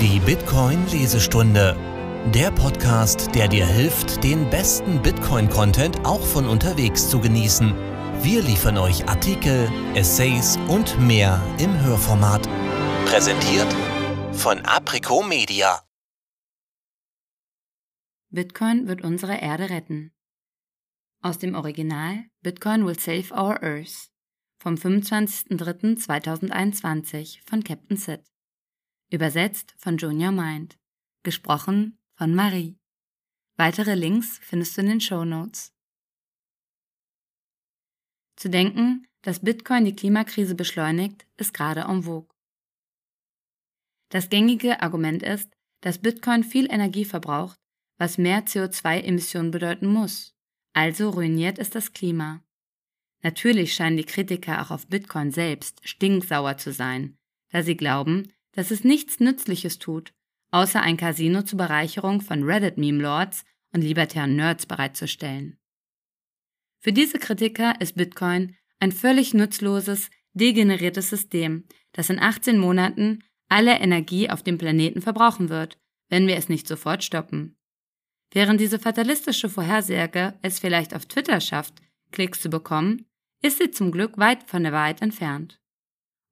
Die 0.00 0.20
Bitcoin-Lesestunde. 0.20 1.76
Der 2.32 2.52
Podcast, 2.52 3.34
der 3.34 3.48
dir 3.48 3.66
hilft, 3.66 4.22
den 4.22 4.48
besten 4.48 5.02
Bitcoin-Content 5.02 6.06
auch 6.06 6.24
von 6.24 6.46
unterwegs 6.46 7.10
zu 7.10 7.18
genießen. 7.18 7.74
Wir 8.22 8.40
liefern 8.40 8.78
euch 8.78 9.08
Artikel, 9.08 9.68
Essays 9.96 10.56
und 10.68 11.00
mehr 11.00 11.44
im 11.58 11.76
Hörformat. 11.80 12.48
Präsentiert 13.06 13.66
von 14.34 14.60
Aprico 14.60 15.24
Media. 15.24 15.82
Bitcoin 18.30 18.86
wird 18.86 19.02
unsere 19.02 19.40
Erde 19.40 19.68
retten. 19.68 20.12
Aus 21.22 21.38
dem 21.38 21.56
Original 21.56 22.22
Bitcoin 22.42 22.86
will 22.86 22.96
save 22.96 23.32
our 23.32 23.60
Earth 23.64 24.12
vom 24.58 24.76
25.03.2021 24.76 27.40
von 27.44 27.64
Captain 27.64 27.96
Sid. 27.96 28.22
Übersetzt 29.10 29.74
von 29.78 29.96
Junior 29.96 30.32
Mind. 30.32 30.78
Gesprochen 31.22 31.98
von 32.14 32.34
Marie. 32.34 32.76
Weitere 33.56 33.94
Links 33.94 34.38
findest 34.42 34.76
du 34.76 34.82
in 34.82 34.88
den 34.88 35.00
Show 35.00 35.24
Notes. 35.24 35.72
Zu 38.36 38.50
denken, 38.50 39.06
dass 39.22 39.40
Bitcoin 39.40 39.86
die 39.86 39.96
Klimakrise 39.96 40.54
beschleunigt, 40.54 41.26
ist 41.38 41.54
gerade 41.54 41.86
en 41.88 42.02
vogue. 42.02 42.28
Das 44.10 44.28
gängige 44.28 44.82
Argument 44.82 45.22
ist, 45.22 45.50
dass 45.80 45.98
Bitcoin 45.98 46.44
viel 46.44 46.70
Energie 46.70 47.06
verbraucht, 47.06 47.58
was 47.96 48.18
mehr 48.18 48.44
CO2-Emissionen 48.44 49.50
bedeuten 49.50 49.86
muss. 49.86 50.34
Also 50.74 51.08
ruiniert 51.08 51.58
es 51.58 51.70
das 51.70 51.94
Klima. 51.94 52.44
Natürlich 53.22 53.74
scheinen 53.74 53.96
die 53.96 54.04
Kritiker 54.04 54.60
auch 54.60 54.70
auf 54.70 54.86
Bitcoin 54.86 55.32
selbst 55.32 55.80
stinksauer 55.88 56.58
zu 56.58 56.72
sein, 56.74 57.16
da 57.48 57.62
sie 57.62 57.76
glauben, 57.76 58.32
dass 58.52 58.70
es 58.70 58.84
nichts 58.84 59.20
Nützliches 59.20 59.78
tut, 59.78 60.12
außer 60.50 60.80
ein 60.80 60.96
Casino 60.96 61.42
zur 61.42 61.58
Bereicherung 61.58 62.20
von 62.20 62.42
Reddit-Meme-Lords 62.42 63.44
und 63.72 63.82
libertären 63.82 64.36
Nerds 64.36 64.66
bereitzustellen. 64.66 65.58
Für 66.80 66.92
diese 66.92 67.18
Kritiker 67.18 67.80
ist 67.80 67.96
Bitcoin 67.96 68.56
ein 68.80 68.92
völlig 68.92 69.34
nutzloses, 69.34 70.10
degeneriertes 70.32 71.10
System, 71.10 71.64
das 71.92 72.10
in 72.10 72.18
18 72.18 72.58
Monaten 72.58 73.24
alle 73.48 73.78
Energie 73.78 74.30
auf 74.30 74.42
dem 74.42 74.58
Planeten 74.58 75.02
verbrauchen 75.02 75.48
wird, 75.48 75.78
wenn 76.08 76.26
wir 76.26 76.36
es 76.36 76.48
nicht 76.48 76.68
sofort 76.68 77.02
stoppen. 77.02 77.56
Während 78.30 78.60
diese 78.60 78.78
fatalistische 78.78 79.48
Vorhersage 79.48 80.38
es 80.42 80.58
vielleicht 80.58 80.94
auf 80.94 81.06
Twitter 81.06 81.40
schafft, 81.40 81.80
Klicks 82.12 82.40
zu 82.40 82.50
bekommen, 82.50 83.06
ist 83.42 83.58
sie 83.58 83.70
zum 83.70 83.90
Glück 83.90 84.18
weit 84.18 84.44
von 84.44 84.62
der 84.62 84.72
Wahrheit 84.72 85.02
entfernt. 85.02 85.60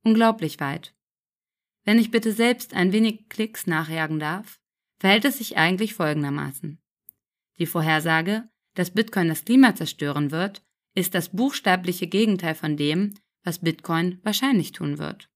Unglaublich 0.03 0.61
weit. 0.61 0.96
Wenn 1.87 2.01
ich 2.01 2.11
bitte 2.11 2.33
selbst 2.33 2.75
ein 2.75 2.92
wenig 2.92 3.29
Klicks 3.29 3.69
nachjagen 3.69 4.19
darf, 4.19 4.59
verhält 4.98 5.25
es 5.25 5.39
sich 5.39 5.56
eigentlich 5.56 5.95
folgendermaßen. 5.95 6.83
Die 7.59 7.67
Vorhersage, 7.67 8.48
dass 8.75 8.91
Bitcoin 8.91 9.28
das 9.28 9.45
Klima 9.45 9.75
zerstören 9.75 10.33
wird, 10.33 10.62
ist 10.97 11.15
das 11.15 11.31
buchstäbliche 11.31 12.09
Gegenteil 12.09 12.56
von 12.56 12.77
dem, 12.77 13.15
was 13.45 13.61
Bitcoin 13.61 14.19
wahrscheinlich 14.25 14.73
tun 14.73 14.98
wird. 14.98 15.31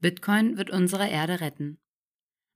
Bitcoin 0.00 0.56
wird 0.56 0.70
unsere 0.70 1.08
Erde 1.08 1.40
retten. 1.40 1.78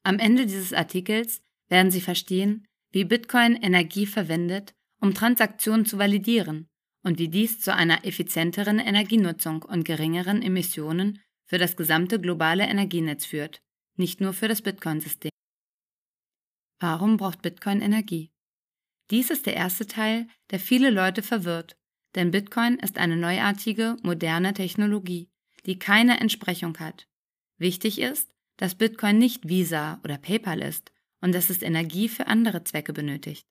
Am 0.02 0.18
Ende 0.18 0.44
dieses 0.46 0.72
Artikels 0.72 1.42
werden 1.68 1.92
Sie 1.92 2.00
verstehen, 2.00 2.66
wie 2.90 3.04
Bitcoin 3.04 3.54
Energie 3.54 4.06
verwendet, 4.06 4.74
um 5.00 5.14
Transaktionen 5.14 5.86
zu 5.86 5.96
validieren 5.96 6.68
und 7.04 7.20
wie 7.20 7.28
dies 7.28 7.60
zu 7.60 7.72
einer 7.72 8.04
effizienteren 8.04 8.80
Energienutzung 8.80 9.62
und 9.62 9.84
geringeren 9.84 10.42
Emissionen 10.42 11.20
für 11.52 11.58
das 11.58 11.76
gesamte 11.76 12.18
globale 12.18 12.64
Energienetz 12.64 13.26
führt, 13.26 13.60
nicht 13.96 14.22
nur 14.22 14.32
für 14.32 14.48
das 14.48 14.62
Bitcoin-System. 14.62 15.30
Warum 16.80 17.18
braucht 17.18 17.42
Bitcoin 17.42 17.82
Energie? 17.82 18.32
Dies 19.10 19.28
ist 19.28 19.44
der 19.44 19.54
erste 19.54 19.86
Teil, 19.86 20.28
der 20.50 20.58
viele 20.58 20.88
Leute 20.88 21.22
verwirrt, 21.22 21.76
denn 22.14 22.30
Bitcoin 22.30 22.78
ist 22.78 22.96
eine 22.96 23.18
neuartige, 23.18 23.98
moderne 24.02 24.54
Technologie, 24.54 25.28
die 25.66 25.78
keine 25.78 26.20
Entsprechung 26.20 26.78
hat. 26.78 27.06
Wichtig 27.58 28.00
ist, 28.00 28.32
dass 28.56 28.74
Bitcoin 28.74 29.18
nicht 29.18 29.46
Visa 29.46 30.00
oder 30.04 30.16
PayPal 30.16 30.62
ist 30.62 30.90
und 31.20 31.34
dass 31.34 31.50
es 31.50 31.60
Energie 31.60 32.08
für 32.08 32.28
andere 32.28 32.64
Zwecke 32.64 32.94
benötigt. 32.94 33.46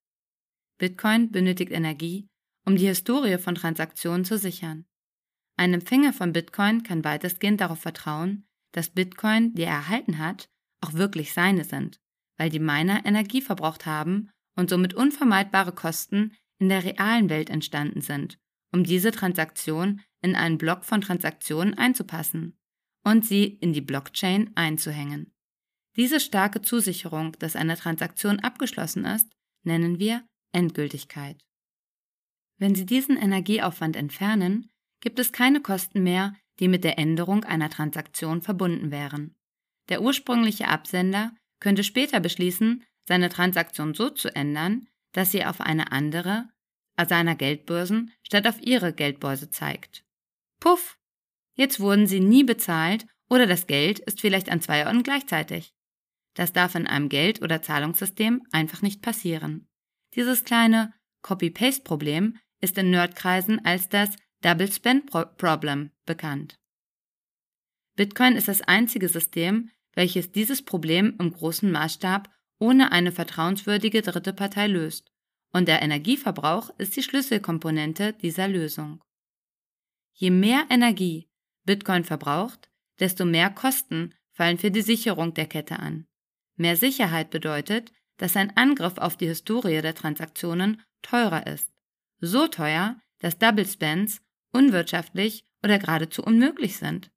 Bitcoin 0.79 1.29
benötigt 1.29 1.71
Energie, 1.71 2.27
um 2.65 2.77
die 2.77 2.87
Historie 2.87 3.37
von 3.37 3.53
Transaktionen 3.53 4.25
zu 4.25 4.39
sichern. 4.39 4.87
Ein 5.57 5.73
Empfänger 5.73 6.13
von 6.13 6.33
Bitcoin 6.33 6.83
kann 6.83 7.03
weitestgehend 7.03 7.61
darauf 7.61 7.79
vertrauen, 7.79 8.47
dass 8.71 8.89
Bitcoin, 8.89 9.53
die 9.53 9.63
er 9.63 9.73
erhalten 9.73 10.17
hat, 10.17 10.49
auch 10.81 10.93
wirklich 10.93 11.33
seine 11.33 11.63
sind, 11.63 11.99
weil 12.37 12.49
die 12.49 12.59
Miner 12.59 13.05
Energie 13.05 13.41
verbraucht 13.41 13.85
haben 13.85 14.29
und 14.55 14.69
somit 14.69 14.93
unvermeidbare 14.93 15.73
Kosten 15.73 16.33
in 16.59 16.69
der 16.69 16.83
realen 16.83 17.29
Welt 17.29 17.49
entstanden 17.49 18.01
sind, 18.01 18.39
um 18.71 18.83
diese 18.83 19.11
Transaktion 19.11 20.01
in 20.21 20.35
einen 20.35 20.57
Block 20.57 20.85
von 20.85 21.01
Transaktionen 21.01 21.77
einzupassen 21.77 22.57
und 23.03 23.25
sie 23.25 23.45
in 23.45 23.73
die 23.73 23.81
Blockchain 23.81 24.51
einzuhängen. 24.55 25.33
Diese 25.97 26.19
starke 26.19 26.61
Zusicherung, 26.61 27.33
dass 27.39 27.55
eine 27.55 27.75
Transaktion 27.75 28.39
abgeschlossen 28.39 29.05
ist, 29.05 29.27
nennen 29.63 29.99
wir 29.99 30.23
Endgültigkeit. 30.53 31.43
Wenn 32.57 32.75
Sie 32.75 32.85
diesen 32.85 33.17
Energieaufwand 33.17 33.95
entfernen, 33.95 34.69
gibt 35.01 35.19
es 35.19 35.31
keine 35.31 35.61
Kosten 35.61 36.03
mehr, 36.03 36.33
die 36.59 36.67
mit 36.67 36.83
der 36.83 36.97
Änderung 36.97 37.43
einer 37.43 37.69
Transaktion 37.69 38.41
verbunden 38.41 38.91
wären. 38.91 39.35
Der 39.89 40.01
ursprüngliche 40.01 40.67
Absender 40.67 41.33
könnte 41.59 41.83
später 41.83 42.19
beschließen, 42.19 42.83
seine 43.07 43.29
Transaktion 43.29 43.93
so 43.93 44.09
zu 44.09 44.33
ändern, 44.33 44.87
dass 45.11 45.31
sie 45.31 45.45
auf 45.45 45.59
eine 45.59 45.91
andere 45.91 46.47
seiner 47.07 47.35
Geldbörsen 47.35 48.13
statt 48.21 48.47
auf 48.47 48.61
ihre 48.61 48.93
Geldbörse 48.93 49.49
zeigt. 49.49 50.03
Puff! 50.59 50.99
Jetzt 51.55 51.79
wurden 51.79 52.05
sie 52.05 52.19
nie 52.19 52.43
bezahlt 52.43 53.07
oder 53.27 53.47
das 53.47 53.65
Geld 53.65 53.99
ist 53.99 54.21
vielleicht 54.21 54.49
an 54.51 54.61
zwei 54.61 54.85
Orten 54.85 55.01
gleichzeitig. 55.01 55.73
Das 56.35 56.53
darf 56.53 56.75
in 56.75 56.87
einem 56.87 57.09
Geld- 57.09 57.41
oder 57.41 57.61
Zahlungssystem 57.61 58.43
einfach 58.51 58.81
nicht 58.81 59.01
passieren. 59.01 59.67
Dieses 60.15 60.43
kleine 60.43 60.93
Copy-Paste-Problem 61.23 62.37
ist 62.61 62.77
in 62.77 62.91
Nerdkreisen 62.91 63.63
als 63.65 63.89
das 63.89 64.15
Double 64.41 64.71
Spend 64.71 65.11
Problem 65.37 65.91
bekannt. 66.07 66.59
Bitcoin 67.95 68.35
ist 68.35 68.47
das 68.47 68.63
einzige 68.63 69.07
System, 69.07 69.69
welches 69.93 70.31
dieses 70.31 70.63
Problem 70.63 71.15
im 71.19 71.31
großen 71.31 71.71
Maßstab 71.71 72.27
ohne 72.57 72.91
eine 72.91 73.11
vertrauenswürdige 73.11 74.01
dritte 74.01 74.33
Partei 74.33 74.65
löst, 74.65 75.11
und 75.51 75.67
der 75.67 75.83
Energieverbrauch 75.83 76.71
ist 76.79 76.95
die 76.95 77.03
Schlüsselkomponente 77.03 78.13
dieser 78.13 78.47
Lösung. 78.47 79.03
Je 80.13 80.31
mehr 80.31 80.65
Energie 80.69 81.29
Bitcoin 81.65 82.03
verbraucht, 82.03 82.71
desto 82.99 83.25
mehr 83.25 83.51
Kosten 83.51 84.15
fallen 84.31 84.57
für 84.57 84.71
die 84.71 84.81
Sicherung 84.81 85.35
der 85.35 85.45
Kette 85.45 85.77
an. 85.77 86.07
Mehr 86.55 86.77
Sicherheit 86.77 87.29
bedeutet, 87.29 87.91
dass 88.17 88.35
ein 88.35 88.55
Angriff 88.57 88.97
auf 88.97 89.17
die 89.17 89.27
Historie 89.27 89.81
der 89.81 89.93
Transaktionen 89.93 90.81
teurer 91.03 91.45
ist. 91.45 91.71
So 92.19 92.47
teuer, 92.47 92.99
dass 93.19 93.37
Double 93.37 93.67
Spends 93.67 94.21
unwirtschaftlich 94.51 95.43
oder 95.63 95.79
geradezu 95.79 96.23
unmöglich 96.23 96.77
sind. 96.77 97.11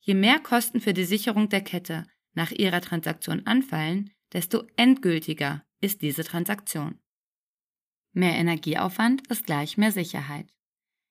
Je 0.00 0.14
mehr 0.14 0.38
Kosten 0.40 0.80
für 0.80 0.94
die 0.94 1.04
Sicherung 1.04 1.48
der 1.48 1.60
Kette 1.60 2.06
nach 2.34 2.50
ihrer 2.50 2.80
Transaktion 2.80 3.46
anfallen, 3.46 4.10
desto 4.32 4.64
endgültiger 4.76 5.64
ist 5.80 6.02
diese 6.02 6.24
Transaktion. 6.24 6.98
Mehr 8.12 8.34
Energieaufwand 8.34 9.26
ist 9.28 9.46
gleich 9.46 9.76
mehr 9.76 9.92
Sicherheit. 9.92 10.52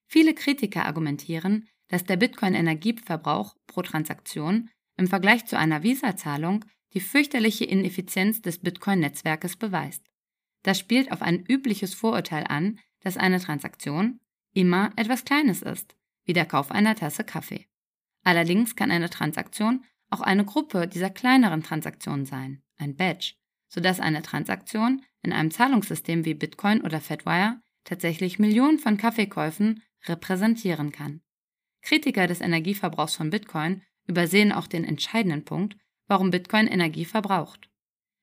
Viele 0.08 0.34
Kritiker 0.34 0.86
argumentieren, 0.86 1.68
dass 1.88 2.04
der 2.04 2.18
Bitcoin-Energieverbrauch 2.18 3.56
pro 3.68 3.82
Transaktion 3.82 4.70
im 4.98 5.08
Vergleich 5.08 5.46
zu 5.46 5.58
einer 5.58 5.84
Visa-Zahlung 5.84 6.66
die 6.94 7.00
fürchterliche 7.00 7.66
Ineffizienz 7.66 8.42
des 8.42 8.60
Bitcoin-Netzwerkes 8.60 9.56
beweist. 9.56 10.04
Das 10.64 10.80
spielt 10.80 11.12
auf 11.12 11.22
ein 11.22 11.46
übliches 11.46 11.94
Vorurteil 11.94 12.46
an, 12.48 12.80
dass 13.02 13.18
eine 13.18 13.40
Transaktion 13.40 14.20
immer 14.54 14.92
etwas 14.96 15.26
Kleines 15.26 15.62
ist, 15.62 15.96
wie 16.26 16.34
der 16.34 16.46
Kauf 16.46 16.72
einer 16.72 16.96
Tasse 16.96 17.24
Kaffee. 17.24 17.68
Allerdings 18.24 18.76
kann 18.76 18.92
eine 18.92 19.10
Transaktion 19.10 19.84
auch 20.10 20.22
eine 20.22 20.46
Gruppe 20.46 20.88
dieser 20.88 21.10
kleineren 21.10 21.64
Transaktionen 21.64 22.26
sein, 22.26 22.64
ein 22.78 22.96
Badge, 22.96 23.34
sodass 23.68 24.00
eine 24.00 24.22
Transaktion 24.22 25.04
in 25.22 25.34
einem 25.34 25.52
Zahlungssystem 25.52 26.26
wie 26.26 26.34
Bitcoin 26.34 26.82
oder 26.82 27.00
Fedwire 27.00 27.62
tatsächlich 27.84 28.40
Millionen 28.40 28.80
von 28.80 28.98
Kaffeekäufen 28.98 29.84
repräsentieren 30.06 30.92
kann. 30.92 31.22
Kritiker 31.82 32.28
des 32.28 32.42
Energieverbrauchs 32.42 33.16
von 33.16 33.30
Bitcoin 33.30 33.84
übersehen 34.08 34.52
auch 34.52 34.68
den 34.68 34.84
entscheidenden 34.84 35.46
Punkt, 35.46 35.78
warum 36.08 36.32
Bitcoin 36.32 36.68
Energie 36.68 37.06
verbraucht. 37.06 37.70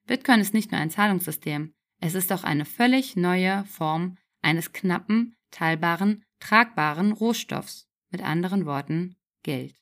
Bitcoin 0.06 0.40
ist 0.40 0.54
nicht 0.54 0.72
nur 0.72 0.80
ein 0.80 0.90
Zahlungssystem, 0.90 1.74
es 2.00 2.14
ist 2.14 2.32
auch 2.32 2.44
eine 2.44 2.64
völlig 2.64 3.16
neue 3.16 3.64
Form 3.64 4.18
eines 4.42 4.72
knappen, 4.72 5.36
teilbaren, 5.50 6.24
tragbaren 6.40 7.12
Rohstoffs, 7.12 7.88
mit 8.10 8.22
anderen 8.22 8.66
Worten 8.66 9.16
Geld. 9.42 9.74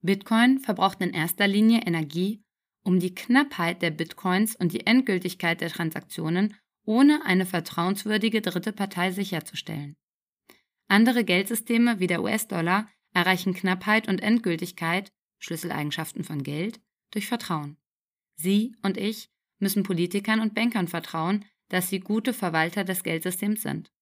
Bitcoin 0.00 0.58
verbraucht 0.58 1.00
in 1.00 1.12
erster 1.12 1.48
Linie 1.48 1.82
Energie, 1.82 2.44
um 2.82 3.00
die 3.00 3.14
Knappheit 3.14 3.82
der 3.82 3.90
Bitcoins 3.90 4.56
und 4.56 4.72
die 4.72 4.86
Endgültigkeit 4.86 5.60
der 5.60 5.70
Transaktionen 5.70 6.54
ohne 6.84 7.24
eine 7.26 7.44
vertrauenswürdige 7.44 8.40
dritte 8.40 8.72
Partei 8.72 9.10
sicherzustellen. 9.10 9.96
Andere 10.86 11.24
Geldsysteme 11.24 12.00
wie 12.00 12.06
der 12.06 12.22
US-Dollar 12.22 12.88
erreichen 13.12 13.52
Knappheit 13.52 14.08
und 14.08 14.20
Endgültigkeit, 14.20 15.12
Schlüsseleigenschaften 15.38 16.24
von 16.24 16.42
Geld, 16.42 16.80
durch 17.10 17.26
Vertrauen. 17.26 17.76
Sie 18.36 18.74
und 18.82 18.96
ich 18.96 19.30
müssen 19.58 19.82
Politikern 19.82 20.40
und 20.40 20.54
Bankern 20.54 20.88
vertrauen, 20.88 21.44
dass 21.68 21.88
sie 21.88 22.00
gute 22.00 22.32
Verwalter 22.32 22.84
des 22.84 23.02
Geldsystems 23.02 23.62
sind. 23.62 23.92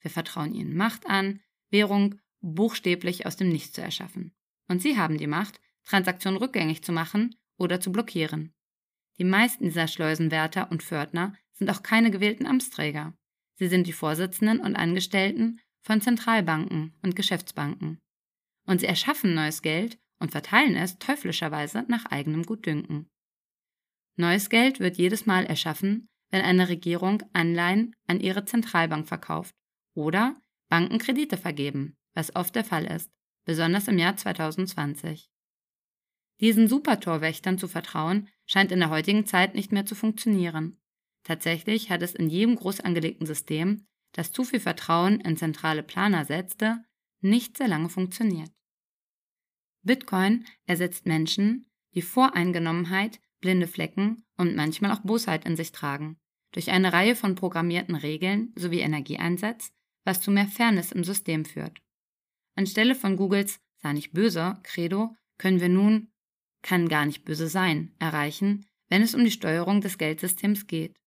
Wir 0.00 0.10
vertrauen 0.10 0.54
ihnen 0.54 0.76
Macht 0.76 1.06
an, 1.06 1.40
Währung 1.70 2.20
buchstäblich 2.40 3.26
aus 3.26 3.36
dem 3.36 3.48
Nichts 3.48 3.72
zu 3.72 3.82
erschaffen. 3.82 4.34
Und 4.68 4.82
sie 4.82 4.96
haben 4.96 5.18
die 5.18 5.26
Macht, 5.26 5.60
Transaktionen 5.84 6.38
rückgängig 6.38 6.82
zu 6.82 6.92
machen 6.92 7.34
oder 7.56 7.80
zu 7.80 7.90
blockieren. 7.90 8.54
Die 9.18 9.24
meisten 9.24 9.64
dieser 9.64 9.88
Schleusenwärter 9.88 10.70
und 10.70 10.82
Pförtner 10.82 11.34
sind 11.52 11.70
auch 11.70 11.82
keine 11.82 12.10
gewählten 12.10 12.46
Amtsträger. 12.46 13.14
Sie 13.54 13.68
sind 13.68 13.86
die 13.86 13.92
Vorsitzenden 13.92 14.60
und 14.60 14.76
Angestellten 14.76 15.60
von 15.80 16.00
Zentralbanken 16.00 16.94
und 17.02 17.16
Geschäftsbanken. 17.16 17.98
Und 18.66 18.80
sie 18.80 18.86
erschaffen 18.86 19.34
neues 19.34 19.62
Geld 19.62 19.98
und 20.20 20.30
verteilen 20.30 20.76
es 20.76 20.98
teuflischerweise 20.98 21.84
nach 21.88 22.04
eigenem 22.06 22.44
Gutdünken. 22.44 23.08
Neues 24.16 24.50
Geld 24.50 24.78
wird 24.78 24.98
jedes 24.98 25.26
Mal 25.26 25.46
erschaffen, 25.46 26.08
wenn 26.30 26.42
eine 26.42 26.68
Regierung 26.68 27.22
Anleihen 27.32 27.96
an 28.06 28.20
ihre 28.20 28.44
Zentralbank 28.44 29.08
verkauft 29.08 29.54
oder 29.98 30.40
Banken 30.68 30.98
Kredite 30.98 31.36
vergeben, 31.36 31.96
was 32.14 32.36
oft 32.36 32.54
der 32.54 32.64
Fall 32.64 32.84
ist, 32.84 33.10
besonders 33.44 33.88
im 33.88 33.98
Jahr 33.98 34.16
2020. 34.16 35.28
Diesen 36.40 36.68
Supertorwächtern 36.68 37.58
zu 37.58 37.66
vertrauen, 37.66 38.28
scheint 38.46 38.70
in 38.70 38.78
der 38.78 38.90
heutigen 38.90 39.26
Zeit 39.26 39.56
nicht 39.56 39.72
mehr 39.72 39.86
zu 39.86 39.96
funktionieren. 39.96 40.80
Tatsächlich 41.24 41.90
hat 41.90 42.02
es 42.02 42.14
in 42.14 42.30
jedem 42.30 42.54
groß 42.54 42.80
angelegten 42.80 43.26
System, 43.26 43.86
das 44.12 44.30
zu 44.30 44.44
viel 44.44 44.60
Vertrauen 44.60 45.20
in 45.20 45.36
zentrale 45.36 45.82
Planer 45.82 46.24
setzte, 46.24 46.84
nicht 47.20 47.58
sehr 47.58 47.68
lange 47.68 47.88
funktioniert. 47.88 48.52
Bitcoin 49.82 50.44
ersetzt 50.66 51.06
Menschen, 51.06 51.70
die 51.94 52.02
Voreingenommenheit, 52.02 53.20
blinde 53.40 53.66
Flecken 53.66 54.24
und 54.36 54.54
manchmal 54.54 54.92
auch 54.92 55.00
Bosheit 55.00 55.44
in 55.44 55.56
sich 55.56 55.72
tragen, 55.72 56.20
durch 56.52 56.70
eine 56.70 56.92
Reihe 56.92 57.16
von 57.16 57.34
programmierten 57.34 57.96
Regeln 57.96 58.52
sowie 58.54 58.80
Energieeinsatz, 58.80 59.72
was 60.08 60.22
zu 60.22 60.30
mehr 60.30 60.48
Fairness 60.48 60.90
im 60.90 61.04
System 61.04 61.44
führt. 61.44 61.82
Anstelle 62.56 62.94
von 62.94 63.16
Googles 63.16 63.60
sei 63.76 63.92
nicht 63.92 64.12
böse 64.12 64.58
Credo 64.62 65.14
können 65.36 65.60
wir 65.60 65.68
nun 65.68 66.10
kann 66.62 66.88
gar 66.88 67.04
nicht 67.04 67.24
böse 67.24 67.46
sein 67.46 67.94
erreichen, 67.98 68.66
wenn 68.88 69.02
es 69.02 69.14
um 69.14 69.22
die 69.22 69.30
Steuerung 69.30 69.82
des 69.82 69.98
Geldsystems 69.98 70.66
geht. 70.66 70.98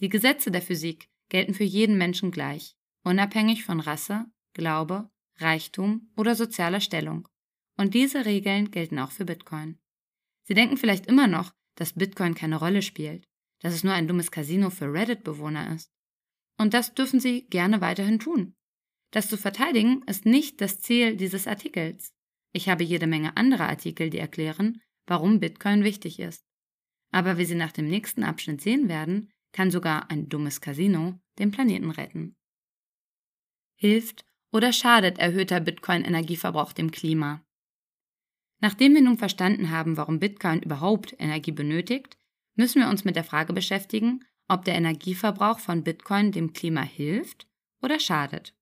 Die 0.00 0.08
Gesetze 0.08 0.52
der 0.52 0.62
Physik 0.62 1.08
gelten 1.28 1.54
für 1.54 1.64
jeden 1.64 1.98
Menschen 1.98 2.30
gleich, 2.30 2.76
unabhängig 3.02 3.64
von 3.64 3.80
Rasse, 3.80 4.26
Glaube, 4.54 5.10
Reichtum 5.38 6.08
oder 6.16 6.36
sozialer 6.36 6.80
Stellung. 6.80 7.28
Und 7.76 7.94
diese 7.94 8.24
Regeln 8.24 8.70
gelten 8.70 9.00
auch 9.00 9.10
für 9.10 9.24
Bitcoin. 9.24 9.78
Sie 10.44 10.54
denken 10.54 10.76
vielleicht 10.76 11.06
immer 11.06 11.26
noch, 11.26 11.52
dass 11.74 11.94
Bitcoin 11.94 12.36
keine 12.36 12.56
Rolle 12.56 12.80
spielt, 12.80 13.28
dass 13.58 13.74
es 13.74 13.82
nur 13.82 13.92
ein 13.92 14.06
dummes 14.06 14.30
Casino 14.30 14.70
für 14.70 14.90
Reddit-Bewohner 14.90 15.74
ist. 15.74 15.90
Und 16.58 16.74
das 16.74 16.94
dürfen 16.94 17.20
Sie 17.20 17.46
gerne 17.48 17.80
weiterhin 17.80 18.18
tun. 18.18 18.54
Das 19.10 19.28
zu 19.28 19.36
verteidigen 19.36 20.02
ist 20.06 20.26
nicht 20.26 20.60
das 20.60 20.80
Ziel 20.80 21.16
dieses 21.16 21.46
Artikels. 21.46 22.12
Ich 22.52 22.68
habe 22.68 22.84
jede 22.84 23.06
Menge 23.06 23.36
andere 23.36 23.64
Artikel, 23.64 24.10
die 24.10 24.18
erklären, 24.18 24.80
warum 25.06 25.40
Bitcoin 25.40 25.84
wichtig 25.84 26.18
ist. 26.18 26.44
Aber 27.12 27.38
wie 27.38 27.44
Sie 27.44 27.54
nach 27.54 27.72
dem 27.72 27.88
nächsten 27.88 28.24
Abschnitt 28.24 28.60
sehen 28.60 28.88
werden, 28.88 29.30
kann 29.52 29.70
sogar 29.70 30.10
ein 30.10 30.28
dummes 30.28 30.60
Casino 30.60 31.18
den 31.38 31.50
Planeten 31.50 31.90
retten. 31.90 32.36
Hilft 33.76 34.24
oder 34.52 34.72
schadet 34.72 35.18
erhöhter 35.18 35.60
Bitcoin-Energieverbrauch 35.60 36.72
dem 36.72 36.90
Klima? 36.90 37.42
Nachdem 38.60 38.94
wir 38.94 39.02
nun 39.02 39.18
verstanden 39.18 39.70
haben, 39.70 39.96
warum 39.96 40.18
Bitcoin 40.18 40.62
überhaupt 40.62 41.14
Energie 41.18 41.52
benötigt, 41.52 42.18
müssen 42.54 42.80
wir 42.80 42.88
uns 42.88 43.04
mit 43.04 43.16
der 43.16 43.24
Frage 43.24 43.52
beschäftigen, 43.52 44.24
ob 44.48 44.64
der 44.64 44.74
Energieverbrauch 44.74 45.58
von 45.58 45.82
Bitcoin 45.82 46.32
dem 46.32 46.52
Klima 46.52 46.82
hilft 46.82 47.46
oder 47.82 47.98
schadet. 47.98 48.54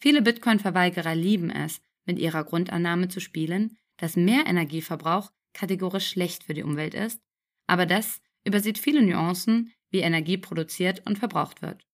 Viele 0.00 0.22
Bitcoin-Verweigerer 0.22 1.14
lieben 1.14 1.50
es, 1.50 1.82
mit 2.06 2.18
ihrer 2.18 2.44
Grundannahme 2.44 3.08
zu 3.08 3.20
spielen, 3.20 3.76
dass 3.98 4.16
mehr 4.16 4.46
Energieverbrauch 4.46 5.30
kategorisch 5.52 6.08
schlecht 6.08 6.44
für 6.44 6.54
die 6.54 6.62
Umwelt 6.62 6.94
ist, 6.94 7.20
aber 7.66 7.86
das 7.86 8.20
übersieht 8.44 8.78
viele 8.78 9.02
Nuancen, 9.02 9.72
wie 9.90 10.00
Energie 10.00 10.38
produziert 10.38 11.06
und 11.06 11.18
verbraucht 11.18 11.62
wird. 11.62 11.86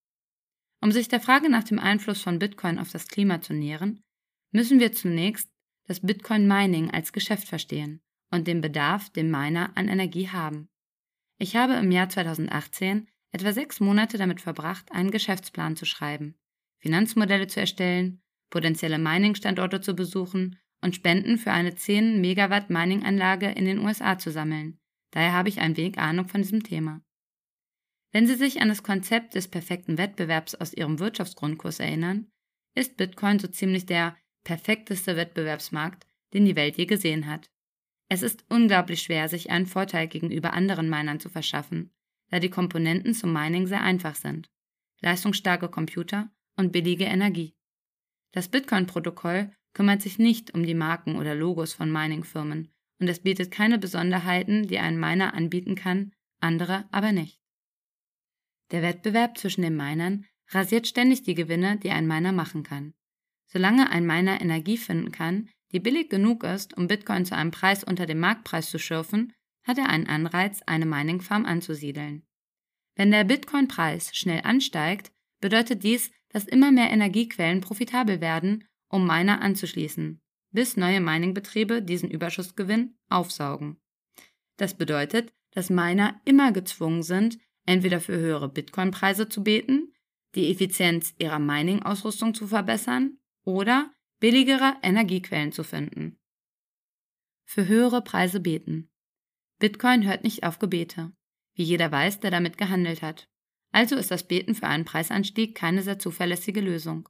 Um 0.80 0.92
sich 0.92 1.08
der 1.08 1.20
Frage 1.20 1.48
nach 1.48 1.64
dem 1.64 1.78
Einfluss 1.78 2.20
von 2.20 2.38
Bitcoin 2.38 2.78
auf 2.78 2.92
das 2.92 3.08
Klima 3.08 3.40
zu 3.40 3.54
nähern, 3.54 4.02
müssen 4.52 4.78
wir 4.78 4.92
zunächst 4.92 5.50
das 5.86 6.00
Bitcoin 6.00 6.46
Mining 6.46 6.90
als 6.90 7.12
Geschäft 7.12 7.48
verstehen 7.48 8.00
und 8.30 8.46
den 8.46 8.60
Bedarf, 8.60 9.10
den 9.10 9.30
Miner 9.30 9.76
an 9.76 9.88
Energie 9.88 10.28
haben. 10.28 10.68
Ich 11.38 11.56
habe 11.56 11.74
im 11.74 11.90
Jahr 11.90 12.08
2018 12.08 13.08
etwa 13.36 13.52
sechs 13.52 13.80
Monate 13.80 14.16
damit 14.16 14.40
verbracht, 14.40 14.90
einen 14.92 15.10
Geschäftsplan 15.10 15.76
zu 15.76 15.84
schreiben, 15.84 16.38
Finanzmodelle 16.78 17.46
zu 17.46 17.60
erstellen, 17.60 18.22
potenzielle 18.48 18.98
Mining-Standorte 18.98 19.82
zu 19.82 19.94
besuchen 19.94 20.58
und 20.80 20.94
Spenden 20.94 21.36
für 21.36 21.52
eine 21.52 21.74
10 21.74 22.22
Megawatt 22.22 22.70
Mining-Anlage 22.70 23.50
in 23.50 23.66
den 23.66 23.80
USA 23.80 24.18
zu 24.18 24.30
sammeln. 24.30 24.78
Daher 25.10 25.34
habe 25.34 25.50
ich 25.50 25.60
ein 25.60 25.76
wenig 25.76 25.98
Ahnung 25.98 26.28
von 26.28 26.40
diesem 26.40 26.62
Thema. 26.62 27.02
Wenn 28.10 28.26
Sie 28.26 28.36
sich 28.36 28.62
an 28.62 28.70
das 28.70 28.82
Konzept 28.82 29.34
des 29.34 29.48
perfekten 29.48 29.98
Wettbewerbs 29.98 30.54
aus 30.54 30.72
Ihrem 30.72 30.98
Wirtschaftsgrundkurs 30.98 31.80
erinnern, 31.80 32.28
ist 32.74 32.96
Bitcoin 32.96 33.38
so 33.38 33.48
ziemlich 33.48 33.84
der 33.84 34.16
perfekteste 34.44 35.16
Wettbewerbsmarkt, 35.16 36.06
den 36.32 36.46
die 36.46 36.56
Welt 36.56 36.78
je 36.78 36.86
gesehen 36.86 37.26
hat. 37.26 37.50
Es 38.08 38.22
ist 38.22 38.46
unglaublich 38.48 39.02
schwer, 39.02 39.28
sich 39.28 39.50
einen 39.50 39.66
Vorteil 39.66 40.08
gegenüber 40.08 40.54
anderen 40.54 40.88
Minern 40.88 41.20
zu 41.20 41.28
verschaffen, 41.28 41.90
da 42.30 42.38
die 42.38 42.50
Komponenten 42.50 43.14
zum 43.14 43.32
Mining 43.32 43.66
sehr 43.66 43.82
einfach 43.82 44.14
sind. 44.14 44.48
Leistungsstarke 45.00 45.68
Computer 45.68 46.30
und 46.56 46.72
billige 46.72 47.04
Energie. 47.04 47.54
Das 48.32 48.48
Bitcoin-Protokoll 48.48 49.52
kümmert 49.74 50.02
sich 50.02 50.18
nicht 50.18 50.54
um 50.54 50.64
die 50.64 50.74
Marken 50.74 51.16
oder 51.16 51.34
Logos 51.34 51.74
von 51.74 51.92
Mining-Firmen 51.92 52.72
und 52.98 53.08
es 53.08 53.20
bietet 53.20 53.50
keine 53.50 53.78
Besonderheiten, 53.78 54.66
die 54.66 54.78
ein 54.78 54.98
Miner 54.98 55.34
anbieten 55.34 55.74
kann, 55.74 56.12
andere 56.40 56.86
aber 56.90 57.12
nicht. 57.12 57.40
Der 58.70 58.82
Wettbewerb 58.82 59.38
zwischen 59.38 59.62
den 59.62 59.76
Minern 59.76 60.24
rasiert 60.48 60.86
ständig 60.86 61.22
die 61.22 61.34
Gewinne, 61.34 61.78
die 61.78 61.90
ein 61.90 62.06
Miner 62.06 62.32
machen 62.32 62.62
kann. 62.62 62.94
Solange 63.46 63.90
ein 63.90 64.06
Miner 64.06 64.40
Energie 64.40 64.76
finden 64.76 65.12
kann, 65.12 65.48
die 65.72 65.80
billig 65.80 66.08
genug 66.08 66.42
ist, 66.42 66.76
um 66.76 66.88
Bitcoin 66.88 67.24
zu 67.24 67.36
einem 67.36 67.50
Preis 67.50 67.84
unter 67.84 68.06
dem 68.06 68.18
Marktpreis 68.20 68.70
zu 68.70 68.78
schürfen, 68.78 69.32
hat 69.66 69.78
er 69.78 69.88
einen 69.88 70.06
Anreiz, 70.06 70.62
eine 70.66 70.86
Mining 70.86 71.20
Farm 71.20 71.44
anzusiedeln. 71.44 72.24
Wenn 72.94 73.10
der 73.10 73.24
Bitcoin-Preis 73.24 74.16
schnell 74.16 74.40
ansteigt, 74.42 75.12
bedeutet 75.40 75.82
dies, 75.82 76.10
dass 76.30 76.44
immer 76.44 76.72
mehr 76.72 76.90
Energiequellen 76.90 77.60
profitabel 77.60 78.20
werden, 78.20 78.64
um 78.88 79.06
Miner 79.06 79.42
anzuschließen, 79.42 80.20
bis 80.52 80.76
neue 80.76 81.00
Miningbetriebe 81.00 81.82
diesen 81.82 82.10
Überschussgewinn 82.10 82.96
aufsaugen. 83.08 83.76
Das 84.56 84.74
bedeutet, 84.74 85.32
dass 85.50 85.68
Miner 85.68 86.20
immer 86.24 86.52
gezwungen 86.52 87.02
sind, 87.02 87.38
entweder 87.66 88.00
für 88.00 88.16
höhere 88.16 88.48
Bitcoin-Preise 88.48 89.28
zu 89.28 89.42
beten, 89.42 89.92
die 90.34 90.50
Effizienz 90.50 91.14
ihrer 91.18 91.38
Mining-Ausrüstung 91.38 92.34
zu 92.34 92.46
verbessern 92.46 93.18
oder 93.44 93.92
billigere 94.20 94.76
Energiequellen 94.82 95.52
zu 95.52 95.64
finden. 95.64 96.18
Für 97.44 97.66
höhere 97.66 98.02
Preise 98.02 98.40
beten. 98.40 98.90
Bitcoin 99.58 100.06
hört 100.06 100.22
nicht 100.22 100.44
auf 100.44 100.58
Gebete, 100.58 101.12
wie 101.54 101.62
jeder 101.62 101.90
weiß, 101.90 102.20
der 102.20 102.30
damit 102.30 102.58
gehandelt 102.58 103.02
hat. 103.02 103.28
Also 103.72 103.96
ist 103.96 104.10
das 104.10 104.26
Beten 104.26 104.54
für 104.54 104.66
einen 104.66 104.84
Preisanstieg 104.84 105.54
keine 105.54 105.82
sehr 105.82 105.98
zuverlässige 105.98 106.60
Lösung. 106.60 107.08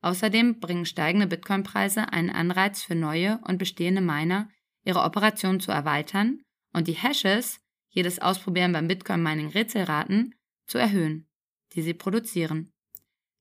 Außerdem 0.00 0.58
bringen 0.58 0.84
steigende 0.84 1.26
Bitcoin-Preise 1.26 2.12
einen 2.12 2.30
Anreiz 2.30 2.82
für 2.82 2.94
neue 2.94 3.38
und 3.44 3.58
bestehende 3.58 4.00
Miner, 4.00 4.48
ihre 4.84 5.02
Operation 5.02 5.60
zu 5.60 5.70
erweitern 5.70 6.42
und 6.72 6.88
die 6.88 6.94
Hashes, 6.94 7.60
jedes 7.88 8.18
Ausprobieren 8.18 8.72
beim 8.72 8.88
Bitcoin-Mining 8.88 9.48
Rätselraten, 9.48 10.34
zu 10.66 10.78
erhöhen, 10.78 11.28
die 11.74 11.82
sie 11.82 11.94
produzieren. 11.94 12.72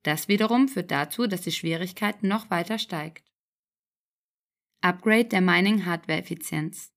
Das 0.03 0.27
wiederum 0.27 0.67
führt 0.67 0.91
dazu, 0.91 1.27
dass 1.27 1.41
die 1.41 1.51
Schwierigkeit 1.51 2.23
noch 2.23 2.49
weiter 2.49 2.77
steigt. 2.77 3.25
Upgrade 4.81 5.25
der 5.25 5.41
Mining-Hardware-Effizienz. 5.41 6.90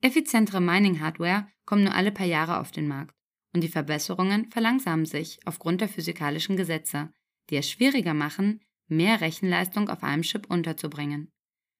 Effizientere 0.00 0.60
Mining-Hardware 0.60 1.48
kommen 1.64 1.84
nur 1.84 1.94
alle 1.94 2.12
paar 2.12 2.26
Jahre 2.26 2.60
auf 2.60 2.70
den 2.70 2.86
Markt 2.86 3.14
und 3.52 3.62
die 3.62 3.68
Verbesserungen 3.68 4.50
verlangsamen 4.50 5.06
sich 5.06 5.40
aufgrund 5.44 5.80
der 5.80 5.88
physikalischen 5.88 6.56
Gesetze, 6.56 7.12
die 7.50 7.56
es 7.56 7.70
schwieriger 7.70 8.14
machen, 8.14 8.60
mehr 8.86 9.20
Rechenleistung 9.20 9.88
auf 9.88 10.02
einem 10.02 10.22
Chip 10.22 10.48
unterzubringen. 10.50 11.30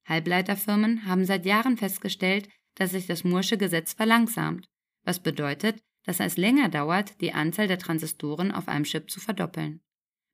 Halbleiterfirmen 0.06 1.06
haben 1.06 1.24
seit 1.24 1.46
Jahren 1.46 1.76
festgestellt, 1.76 2.48
dass 2.74 2.92
sich 2.92 3.06
das 3.06 3.24
Moore'sche 3.24 3.56
Gesetz 3.56 3.92
verlangsamt, 3.92 4.66
was 5.04 5.20
bedeutet, 5.22 5.80
dass 6.04 6.20
es 6.20 6.36
länger 6.36 6.68
dauert, 6.68 7.20
die 7.20 7.32
Anzahl 7.32 7.68
der 7.68 7.78
Transistoren 7.78 8.50
auf 8.50 8.68
einem 8.68 8.84
Chip 8.84 9.10
zu 9.10 9.20
verdoppeln. 9.20 9.80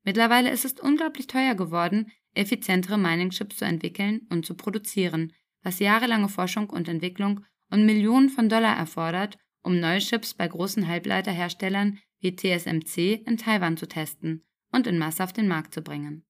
Mittlerweile 0.05 0.51
ist 0.51 0.65
es 0.65 0.75
unglaublich 0.75 1.27
teuer 1.27 1.55
geworden, 1.55 2.13
effizientere 2.35 2.99
Mining-Chips 2.99 3.57
zu 3.57 3.65
entwickeln 3.65 4.27
und 4.31 4.47
zu 4.47 4.55
produzieren, 4.55 5.33
was 5.63 5.79
jahrelange 5.79 6.29
Forschung 6.29 6.71
und 6.71 6.89
Entwicklung 6.89 7.45
und 7.75 7.87
Millionen 7.87 8.29
von 8.29 8.49
Dollar 8.49 8.77
erfordert, 8.77 9.37
um 9.65 9.81
neue 9.81 9.99
Chips 9.99 10.33
bei 10.33 10.47
großen 10.47 10.87
Halbleiterherstellern 10.87 11.99
wie 12.21 12.37
TSMC 12.37 13.25
in 13.27 13.37
Taiwan 13.37 13.77
zu 13.77 13.89
testen 13.89 14.45
und 14.71 14.87
in 14.87 14.97
Masse 14.97 15.25
auf 15.25 15.33
den 15.33 15.49
Markt 15.49 15.75
zu 15.75 15.83
bringen. 15.83 16.25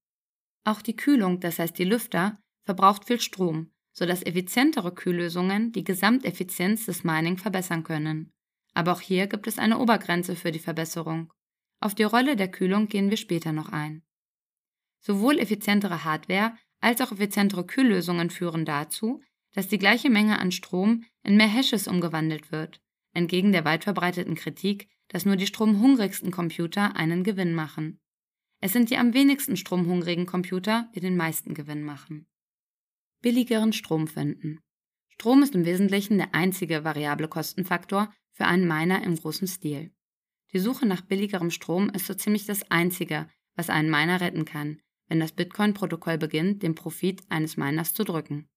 Auch 0.65 0.81
die 0.81 0.97
Kühlung, 0.97 1.41
das 1.41 1.59
heißt 1.59 1.79
die 1.79 1.85
Lüfter, 1.85 2.39
verbraucht 2.65 3.05
viel 3.05 3.21
Strom, 3.21 3.71
sodass 3.93 4.25
effizientere 4.25 4.95
Kühllösungen 4.95 5.71
die 5.73 5.85
Gesamteffizienz 5.85 6.87
des 6.87 7.05
Mining 7.05 7.37
verbessern 7.37 7.85
können. 7.85 8.33
Aber 8.73 8.93
auch 8.93 9.03
hier 9.03 9.27
gibt 9.27 9.47
es 9.47 9.59
eine 9.59 9.79
Obergrenze 9.79 10.37
für 10.37 10.51
die 10.51 10.59
Verbesserung. 10.59 11.31
Auf 11.79 11.95
die 11.95 12.05
Rolle 12.05 12.37
der 12.37 12.51
Kühlung 12.51 12.89
gehen 12.89 13.11
wir 13.11 13.19
später 13.19 13.53
noch 13.53 13.69
ein. 13.69 14.03
Sowohl 14.99 15.39
effizientere 15.39 16.05
Hardware 16.05 16.57
als 16.81 17.03
auch 17.03 17.13
effizientere 17.13 17.67
Kühllösungen 17.67 18.31
führen 18.31 18.65
dazu, 18.65 19.21
dass 19.55 19.69
die 19.69 19.79
gleiche 19.79 20.11
Menge 20.11 20.39
an 20.39 20.53
Strom 20.53 21.05
in 21.23 21.37
mehr 21.37 21.49
Hashes 21.49 21.89
umgewandelt 21.89 22.53
wird, 22.53 22.81
entgegen 23.15 23.53
der 23.53 23.65
weit 23.65 23.85
verbreiteten 23.85 24.35
Kritik, 24.35 24.89
dass 25.09 25.25
nur 25.25 25.37
die 25.37 25.47
stromhungrigsten 25.47 26.31
Computer 26.31 26.97
einen 26.97 27.25
Gewinn 27.25 27.55
machen. 27.55 28.01
Es 28.61 28.73
sind 28.73 28.91
die 28.91 28.97
am 28.97 29.15
wenigsten 29.15 29.57
stromhungrigen 29.57 30.27
Computer, 30.27 30.91
die 30.95 31.01
den 31.01 31.17
meisten 31.17 31.55
Gewinn 31.55 31.83
machen. 31.83 32.27
Billigeren 33.23 33.73
Strom 33.73 34.09
finden. 34.09 34.61
Strom 35.09 35.43
ist 35.43 35.55
im 35.55 35.65
Wesentlichen 35.65 36.19
der 36.19 36.35
einzige 36.35 36.85
variable 36.85 37.29
Kostenfaktor 37.29 38.13
für 38.33 38.47
einen 38.47 38.67
Miner 38.67 39.03
im 39.03 39.17
großen 39.17 39.47
Stil. 39.47 39.93
Die 40.53 40.59
Suche 40.59 40.87
nach 40.87 41.03
billigerem 41.03 41.51
Strom 41.51 41.89
ist 41.91 42.07
so 42.07 42.15
ziemlich 42.15 42.47
das 42.47 42.71
Einzige, 42.71 43.29
was 43.55 43.71
einen 43.71 43.91
Miner 43.91 44.21
retten 44.21 44.45
kann, 44.45 44.81
wenn 45.09 45.21
das 45.21 45.33
Bitcoin-Protokoll 45.33 46.19
beginnt, 46.19 46.63
den 46.63 46.75
Profit 46.75 47.23
eines 47.29 47.57
Miners 47.57 47.95
zu 47.95 48.05
drücken. 48.05 48.49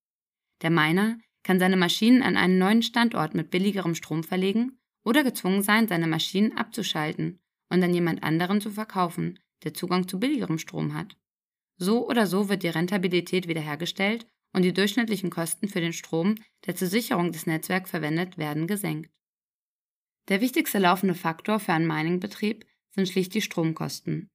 Der 0.61 0.69
Miner 0.69 1.17
kann 1.43 1.59
seine 1.59 1.77
Maschinen 1.77 2.23
an 2.23 2.35
einen 2.35 2.57
neuen 2.57 2.81
Standort 2.81 3.33
mit 3.33 3.49
billigerem 3.49 3.95
Strom 3.95 4.23
verlegen 4.23 4.79
oder 5.03 5.23
gezwungen 5.23 5.63
sein, 5.63 5.87
seine 5.87 6.07
Maschinen 6.07 6.57
abzuschalten 6.57 7.39
und 7.69 7.83
an 7.83 7.93
jemand 7.93 8.23
anderen 8.23 8.61
zu 8.61 8.69
verkaufen, 8.69 9.39
der 9.63 9.73
Zugang 9.73 10.07
zu 10.07 10.19
billigerem 10.19 10.57
Strom 10.57 10.93
hat. 10.93 11.15
So 11.77 12.07
oder 12.07 12.27
so 12.27 12.49
wird 12.49 12.63
die 12.63 12.69
Rentabilität 12.69 13.47
wiederhergestellt 13.47 14.25
und 14.53 14.63
die 14.63 14.73
durchschnittlichen 14.73 15.29
Kosten 15.29 15.67
für 15.67 15.81
den 15.81 15.93
Strom, 15.93 16.35
der 16.65 16.75
zur 16.75 16.87
Sicherung 16.87 17.31
des 17.31 17.45
Netzwerks 17.45 17.91
verwendet 17.91 18.37
werden, 18.37 18.67
gesenkt. 18.67 19.11
Der 20.29 20.41
wichtigste 20.41 20.79
laufende 20.79 21.15
Faktor 21.15 21.59
für 21.59 21.73
einen 21.73 21.87
Miningbetrieb 21.87 22.65
sind 22.89 23.07
schlicht 23.07 23.33
die 23.33 23.41
Stromkosten. 23.41 24.29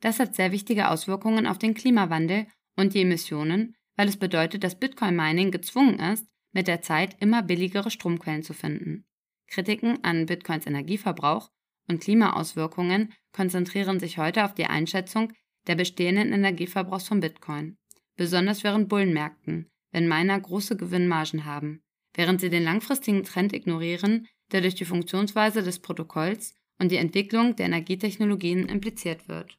Das 0.00 0.18
hat 0.18 0.34
sehr 0.34 0.52
wichtige 0.52 0.90
Auswirkungen 0.90 1.46
auf 1.46 1.58
den 1.58 1.74
Klimawandel 1.74 2.46
und 2.76 2.94
die 2.94 3.02
Emissionen, 3.02 3.74
weil 3.96 4.08
es 4.08 4.16
bedeutet, 4.16 4.64
dass 4.64 4.78
Bitcoin 4.78 5.16
Mining 5.16 5.50
gezwungen 5.50 5.98
ist, 5.98 6.26
mit 6.52 6.66
der 6.66 6.82
Zeit 6.82 7.16
immer 7.20 7.42
billigere 7.42 7.90
Stromquellen 7.90 8.42
zu 8.42 8.54
finden. 8.54 9.04
Kritiken 9.46 10.02
an 10.02 10.26
Bitcoins 10.26 10.66
Energieverbrauch 10.66 11.50
und 11.88 12.00
Klimaauswirkungen 12.00 13.12
konzentrieren 13.32 14.00
sich 14.00 14.18
heute 14.18 14.44
auf 14.44 14.54
die 14.54 14.66
Einschätzung 14.66 15.32
der 15.66 15.74
bestehenden 15.74 16.32
Energieverbrauchs 16.32 17.08
von 17.08 17.20
Bitcoin, 17.20 17.76
besonders 18.16 18.64
während 18.64 18.88
Bullenmärkten, 18.88 19.70
wenn 19.92 20.08
Miner 20.08 20.40
große 20.40 20.76
Gewinnmargen 20.76 21.44
haben, 21.44 21.82
während 22.14 22.40
sie 22.40 22.50
den 22.50 22.64
langfristigen 22.64 23.24
Trend 23.24 23.52
ignorieren, 23.52 24.26
der 24.52 24.60
durch 24.60 24.74
die 24.74 24.84
Funktionsweise 24.84 25.62
des 25.62 25.80
Protokolls 25.80 26.54
und 26.78 26.90
die 26.90 26.96
Entwicklung 26.96 27.56
der 27.56 27.66
Energietechnologien 27.66 28.66
impliziert 28.66 29.28
wird. 29.28 29.58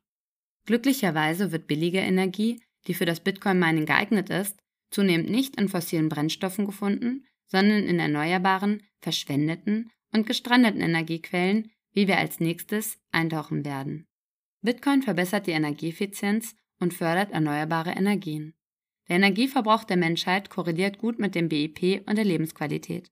Glücklicherweise 0.65 1.51
wird 1.51 1.67
billige 1.67 1.99
Energie, 1.99 2.61
die 2.87 2.93
für 2.93 3.05
das 3.05 3.19
Bitcoin-Mining 3.19 3.85
geeignet 3.85 4.29
ist, 4.29 4.57
zunehmend 4.91 5.29
nicht 5.29 5.59
in 5.59 5.69
fossilen 5.69 6.09
Brennstoffen 6.09 6.65
gefunden, 6.65 7.25
sondern 7.47 7.83
in 7.83 7.99
erneuerbaren, 7.99 8.83
verschwendeten 9.01 9.91
und 10.11 10.25
gestrandeten 10.25 10.81
Energiequellen, 10.81 11.71
wie 11.91 12.07
wir 12.07 12.17
als 12.17 12.39
nächstes 12.39 12.97
eintauchen 13.11 13.65
werden. 13.65 14.07
Bitcoin 14.61 15.01
verbessert 15.01 15.47
die 15.47 15.51
Energieeffizienz 15.51 16.55
und 16.79 16.93
fördert 16.93 17.31
erneuerbare 17.31 17.91
Energien. 17.91 18.53
Der 19.07 19.17
Energieverbrauch 19.17 19.83
der 19.83 19.97
Menschheit 19.97 20.49
korreliert 20.49 20.97
gut 20.97 21.19
mit 21.19 21.35
dem 21.35 21.49
BIP 21.49 22.07
und 22.07 22.17
der 22.17 22.25
Lebensqualität. 22.25 23.11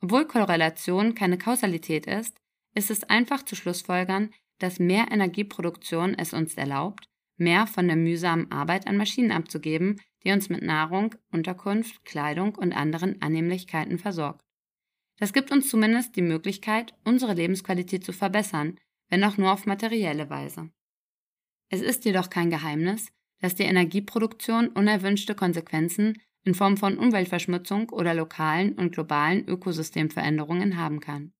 Obwohl 0.00 0.26
Korrelation 0.26 1.14
keine 1.14 1.38
Kausalität 1.38 2.06
ist, 2.06 2.38
ist 2.74 2.90
es 2.90 3.04
einfach 3.04 3.42
zu 3.44 3.54
schlussfolgern, 3.54 4.32
dass 4.58 4.78
mehr 4.78 5.08
Energieproduktion 5.10 6.14
es 6.14 6.32
uns 6.32 6.54
erlaubt, 6.54 7.07
mehr 7.38 7.66
von 7.66 7.86
der 7.86 7.96
mühsamen 7.96 8.50
Arbeit 8.50 8.86
an 8.86 8.96
Maschinen 8.96 9.32
abzugeben, 9.32 10.00
die 10.24 10.32
uns 10.32 10.48
mit 10.48 10.62
Nahrung, 10.62 11.14
Unterkunft, 11.30 12.04
Kleidung 12.04 12.54
und 12.56 12.72
anderen 12.72 13.22
Annehmlichkeiten 13.22 13.98
versorgt. 13.98 14.44
Das 15.18 15.32
gibt 15.32 15.50
uns 15.50 15.68
zumindest 15.68 16.16
die 16.16 16.22
Möglichkeit, 16.22 16.94
unsere 17.04 17.34
Lebensqualität 17.34 18.04
zu 18.04 18.12
verbessern, 18.12 18.78
wenn 19.08 19.24
auch 19.24 19.36
nur 19.36 19.52
auf 19.52 19.66
materielle 19.66 20.30
Weise. 20.30 20.70
Es 21.70 21.80
ist 21.80 22.04
jedoch 22.04 22.30
kein 22.30 22.50
Geheimnis, 22.50 23.08
dass 23.40 23.54
die 23.54 23.64
Energieproduktion 23.64 24.68
unerwünschte 24.68 25.34
Konsequenzen 25.34 26.14
in 26.44 26.54
Form 26.54 26.76
von 26.76 26.98
Umweltverschmutzung 26.98 27.90
oder 27.90 28.14
lokalen 28.14 28.72
und 28.74 28.92
globalen 28.92 29.46
Ökosystemveränderungen 29.46 30.76
haben 30.76 31.00
kann. 31.00 31.32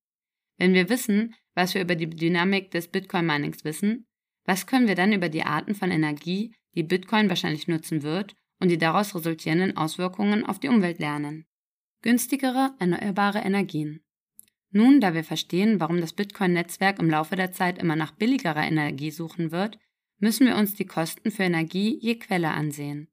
Wenn 0.57 0.73
wir 0.73 0.89
wissen, 0.89 1.35
was 1.55 1.73
wir 1.73 1.81
über 1.81 1.95
die 1.95 2.09
Dynamik 2.09 2.71
des 2.71 2.89
Bitcoin-Minings 2.89 3.63
wissen, 3.63 4.05
was 4.49 4.65
können 4.65 4.87
wir 4.87 4.95
dann 4.95 5.13
über 5.13 5.29
die 5.29 5.43
Arten 5.43 5.75
von 5.75 5.91
Energie, 5.91 6.55
die 6.73 6.81
Bitcoin 6.81 7.29
wahrscheinlich 7.29 7.67
nutzen 7.67 8.01
wird, 8.01 8.35
und 8.59 8.69
die 8.69 8.79
daraus 8.79 9.13
resultierenden 9.13 9.77
Auswirkungen 9.77 10.43
auf 10.43 10.57
die 10.57 10.69
Umwelt 10.69 10.97
lernen? 10.97 11.45
Günstigere 12.01 12.71
erneuerbare 12.79 13.41
Energien. 13.41 14.01
Nun, 14.71 15.01
da 15.01 15.13
wir 15.13 15.23
verstehen, 15.23 15.79
warum 15.79 16.01
das 16.01 16.13
Bitcoin-Netzwerk 16.13 16.97
im 16.97 17.11
Laufe 17.11 17.35
der 17.35 17.51
Zeit 17.51 17.77
immer 17.77 17.95
nach 17.95 18.09
billigerer 18.13 18.65
Energie 18.65 19.11
suchen 19.11 19.51
wird, 19.51 19.77
müssen 20.17 20.47
wir 20.47 20.55
uns 20.55 20.73
die 20.73 20.87
Kosten 20.87 21.29
für 21.29 21.43
Energie 21.43 21.99
je 22.01 22.15
Quelle 22.15 22.49
ansehen. 22.49 23.07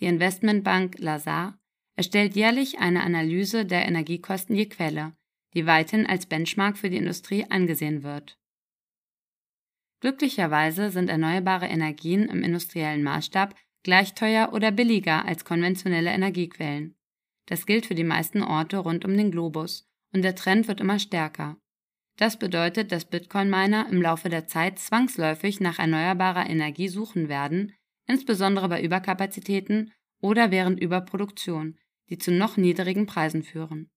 Die 0.00 0.04
Investmentbank 0.04 0.98
Lazar 0.98 1.58
erstellt 1.96 2.36
jährlich 2.36 2.78
eine 2.78 3.04
Analyse 3.04 3.64
der 3.64 3.88
Energiekosten 3.88 4.54
je 4.54 4.66
Quelle, 4.66 5.16
die 5.54 5.64
weithin 5.64 6.04
als 6.04 6.26
Benchmark 6.26 6.76
für 6.76 6.90
die 6.90 6.98
Industrie 6.98 7.46
angesehen 7.48 8.02
wird. 8.02 8.36
Glücklicherweise 10.04 10.90
sind 10.90 11.08
erneuerbare 11.08 11.64
Energien 11.64 12.28
im 12.28 12.42
industriellen 12.42 13.02
Maßstab 13.02 13.54
gleich 13.84 14.12
teuer 14.12 14.52
oder 14.52 14.70
billiger 14.70 15.24
als 15.24 15.46
konventionelle 15.46 16.10
Energiequellen. 16.10 16.94
Das 17.46 17.64
gilt 17.64 17.86
für 17.86 17.94
die 17.94 18.04
meisten 18.04 18.42
Orte 18.42 18.76
rund 18.76 19.06
um 19.06 19.16
den 19.16 19.30
Globus 19.30 19.88
und 20.12 20.20
der 20.20 20.34
Trend 20.34 20.68
wird 20.68 20.82
immer 20.82 20.98
stärker. 20.98 21.56
Das 22.18 22.38
bedeutet, 22.38 22.92
dass 22.92 23.06
Bitcoin-Miner 23.06 23.86
im 23.90 24.02
Laufe 24.02 24.28
der 24.28 24.46
Zeit 24.46 24.78
zwangsläufig 24.78 25.60
nach 25.60 25.78
erneuerbarer 25.78 26.50
Energie 26.50 26.88
suchen 26.88 27.30
werden, 27.30 27.72
insbesondere 28.06 28.68
bei 28.68 28.82
Überkapazitäten 28.82 29.90
oder 30.20 30.50
während 30.50 30.80
Überproduktion, 30.80 31.78
die 32.10 32.18
zu 32.18 32.30
noch 32.30 32.58
niedrigen 32.58 33.06
Preisen 33.06 33.42
führen. 33.42 33.90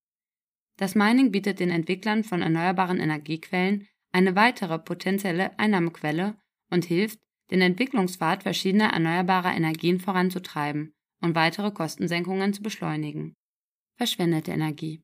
Das 0.77 0.95
Mining 0.95 1.33
bietet 1.33 1.59
den 1.59 1.69
Entwicklern 1.69 2.23
von 2.23 2.41
erneuerbaren 2.41 3.01
Energiequellen 3.01 3.89
eine 4.17 4.35
weitere 4.35 4.79
potenzielle 4.79 5.57
Einnahmequelle 5.59 6.35
und 6.71 6.85
hilft, 6.85 7.19
den 7.51 7.61
Entwicklungspfad 7.61 8.41
verschiedener 8.41 8.89
erneuerbarer 8.89 9.55
Energien 9.55 9.99
voranzutreiben 9.99 10.95
und 11.21 11.35
weitere 11.35 11.69
Kostensenkungen 11.69 12.51
zu 12.51 12.63
beschleunigen. 12.63 13.35
Verschwendete 13.95 14.51
Energie. 14.51 15.03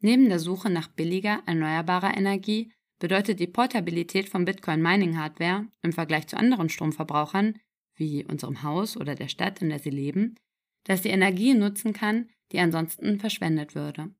Neben 0.00 0.28
der 0.28 0.40
Suche 0.40 0.68
nach 0.68 0.88
billiger, 0.88 1.42
erneuerbarer 1.46 2.14
Energie 2.18 2.70
bedeutet 2.98 3.40
die 3.40 3.46
Portabilität 3.46 4.28
von 4.28 4.44
Bitcoin 4.44 4.82
Mining 4.82 5.16
Hardware 5.16 5.66
im 5.80 5.94
Vergleich 5.94 6.26
zu 6.26 6.36
anderen 6.36 6.68
Stromverbrauchern, 6.68 7.58
wie 7.94 8.26
unserem 8.26 8.62
Haus 8.62 8.98
oder 8.98 9.14
der 9.14 9.28
Stadt, 9.28 9.62
in 9.62 9.70
der 9.70 9.78
sie 9.78 9.88
leben, 9.88 10.36
dass 10.84 11.02
sie 11.02 11.08
Energie 11.08 11.54
nutzen 11.54 11.94
kann, 11.94 12.28
die 12.52 12.58
ansonsten 12.58 13.18
verschwendet 13.18 13.74
würde. 13.74 14.14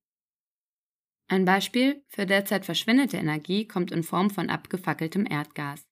Ein 1.27 1.45
Beispiel 1.45 2.03
für 2.09 2.27
derzeit 2.27 2.65
verschwendete 2.65 3.17
Energie 3.17 3.67
kommt 3.67 3.91
in 3.91 4.03
Form 4.03 4.31
von 4.31 4.51
abgefackeltem 4.51 5.27
Erdgas. 5.27 5.87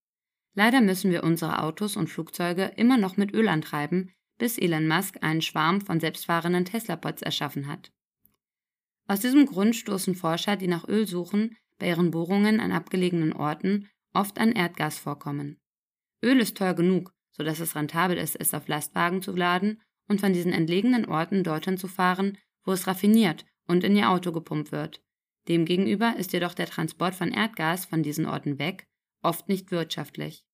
Leider 0.54 0.82
müssen 0.82 1.10
wir 1.10 1.24
unsere 1.24 1.62
Autos 1.62 1.96
und 1.96 2.08
Flugzeuge 2.08 2.72
immer 2.76 2.98
noch 2.98 3.16
mit 3.16 3.32
Öl 3.32 3.48
antreiben, 3.48 4.12
bis 4.38 4.58
Elon 4.58 4.86
Musk 4.86 5.16
einen 5.22 5.40
Schwarm 5.40 5.80
von 5.80 6.00
selbstfahrenden 6.00 6.66
Tesla-Pods 6.66 7.22
erschaffen 7.22 7.66
hat. 7.66 7.92
Aus 9.06 9.20
diesem 9.20 9.46
Grund 9.46 9.74
stoßen 9.74 10.14
Forscher, 10.14 10.56
die 10.56 10.68
nach 10.68 10.86
Öl 10.86 11.06
suchen, 11.06 11.56
bei 11.78 11.88
ihren 11.88 12.10
Bohrungen 12.10 12.60
an 12.60 12.72
abgelegenen 12.72 13.32
Orten 13.32 13.88
oft 14.12 14.38
an 14.38 14.52
Erdgasvorkommen. 14.52 15.58
Öl 16.22 16.38
ist 16.40 16.56
teuer 16.56 16.74
genug, 16.74 17.12
sodass 17.32 17.60
es 17.60 17.74
rentabel 17.74 18.18
ist, 18.18 18.36
es 18.36 18.54
auf 18.54 18.68
Lastwagen 18.68 19.22
zu 19.22 19.32
laden 19.32 19.80
und 20.08 20.20
von 20.20 20.32
diesen 20.32 20.52
entlegenen 20.52 21.06
Orten 21.06 21.42
dorthin 21.42 21.78
zu 21.78 21.88
fahren, 21.88 22.38
wo 22.64 22.72
es 22.72 22.86
raffiniert 22.86 23.46
und 23.66 23.84
in 23.84 23.96
ihr 23.96 24.10
Auto 24.10 24.32
gepumpt 24.32 24.70
wird, 24.70 25.02
Demgegenüber 25.48 26.16
ist 26.16 26.32
jedoch 26.32 26.54
der 26.54 26.66
Transport 26.66 27.14
von 27.14 27.32
Erdgas 27.32 27.84
von 27.84 28.02
diesen 28.02 28.26
Orten 28.26 28.58
weg 28.58 28.86
oft 29.22 29.48
nicht 29.48 29.70
wirtschaftlich. 29.70 30.44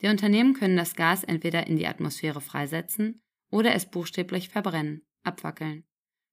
Die 0.00 0.06
Unternehmen 0.06 0.54
können 0.54 0.76
das 0.76 0.94
Gas 0.94 1.24
entweder 1.24 1.66
in 1.66 1.76
die 1.76 1.86
Atmosphäre 1.86 2.40
freisetzen 2.40 3.22
oder 3.50 3.74
es 3.74 3.90
buchstäblich 3.90 4.48
verbrennen, 4.48 5.04
abfackeln, 5.24 5.84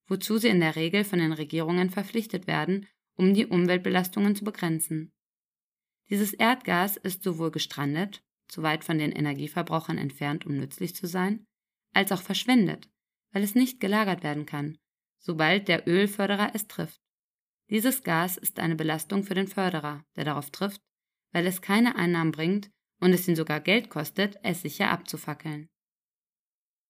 wozu 0.07 0.37
sie 0.37 0.49
in 0.49 0.59
der 0.59 0.75
Regel 0.75 1.03
von 1.03 1.19
den 1.19 1.33
Regierungen 1.33 1.89
verpflichtet 1.89 2.47
werden, 2.47 2.87
um 3.15 3.33
die 3.33 3.47
Umweltbelastungen 3.47 4.35
zu 4.35 4.43
begrenzen. 4.43 5.11
Dieses 6.09 6.33
Erdgas 6.33 6.97
ist 6.97 7.23
sowohl 7.23 7.49
gestrandet, 7.49 8.23
zu 8.47 8.61
weit 8.61 8.83
von 8.83 8.99
den 8.99 9.11
Energieverbrauchern 9.11 9.97
entfernt, 9.97 10.45
um 10.45 10.55
nützlich 10.57 10.95
zu 10.95 11.07
sein, 11.07 11.47
als 11.93 12.11
auch 12.11 12.21
verschwendet, 12.21 12.89
weil 13.31 13.41
es 13.41 13.55
nicht 13.55 13.79
gelagert 13.79 14.21
werden 14.21 14.45
kann, 14.45 14.77
sobald 15.17 15.67
der 15.67 15.87
Ölförderer 15.87 16.51
es 16.53 16.67
trifft. 16.67 17.01
Dieses 17.69 18.03
Gas 18.03 18.37
ist 18.37 18.59
eine 18.59 18.75
Belastung 18.75 19.23
für 19.23 19.33
den 19.33 19.47
Förderer, 19.47 20.05
der 20.15 20.25
darauf 20.25 20.51
trifft, 20.51 20.81
weil 21.31 21.47
es 21.47 21.61
keine 21.61 21.95
Einnahmen 21.95 22.31
bringt 22.31 22.69
und 22.99 23.11
es 23.11 23.27
ihn 23.27 23.35
sogar 23.35 23.59
Geld 23.59 23.89
kostet, 23.89 24.37
es 24.43 24.61
sicher 24.61 24.91
abzufackeln. 24.91 25.67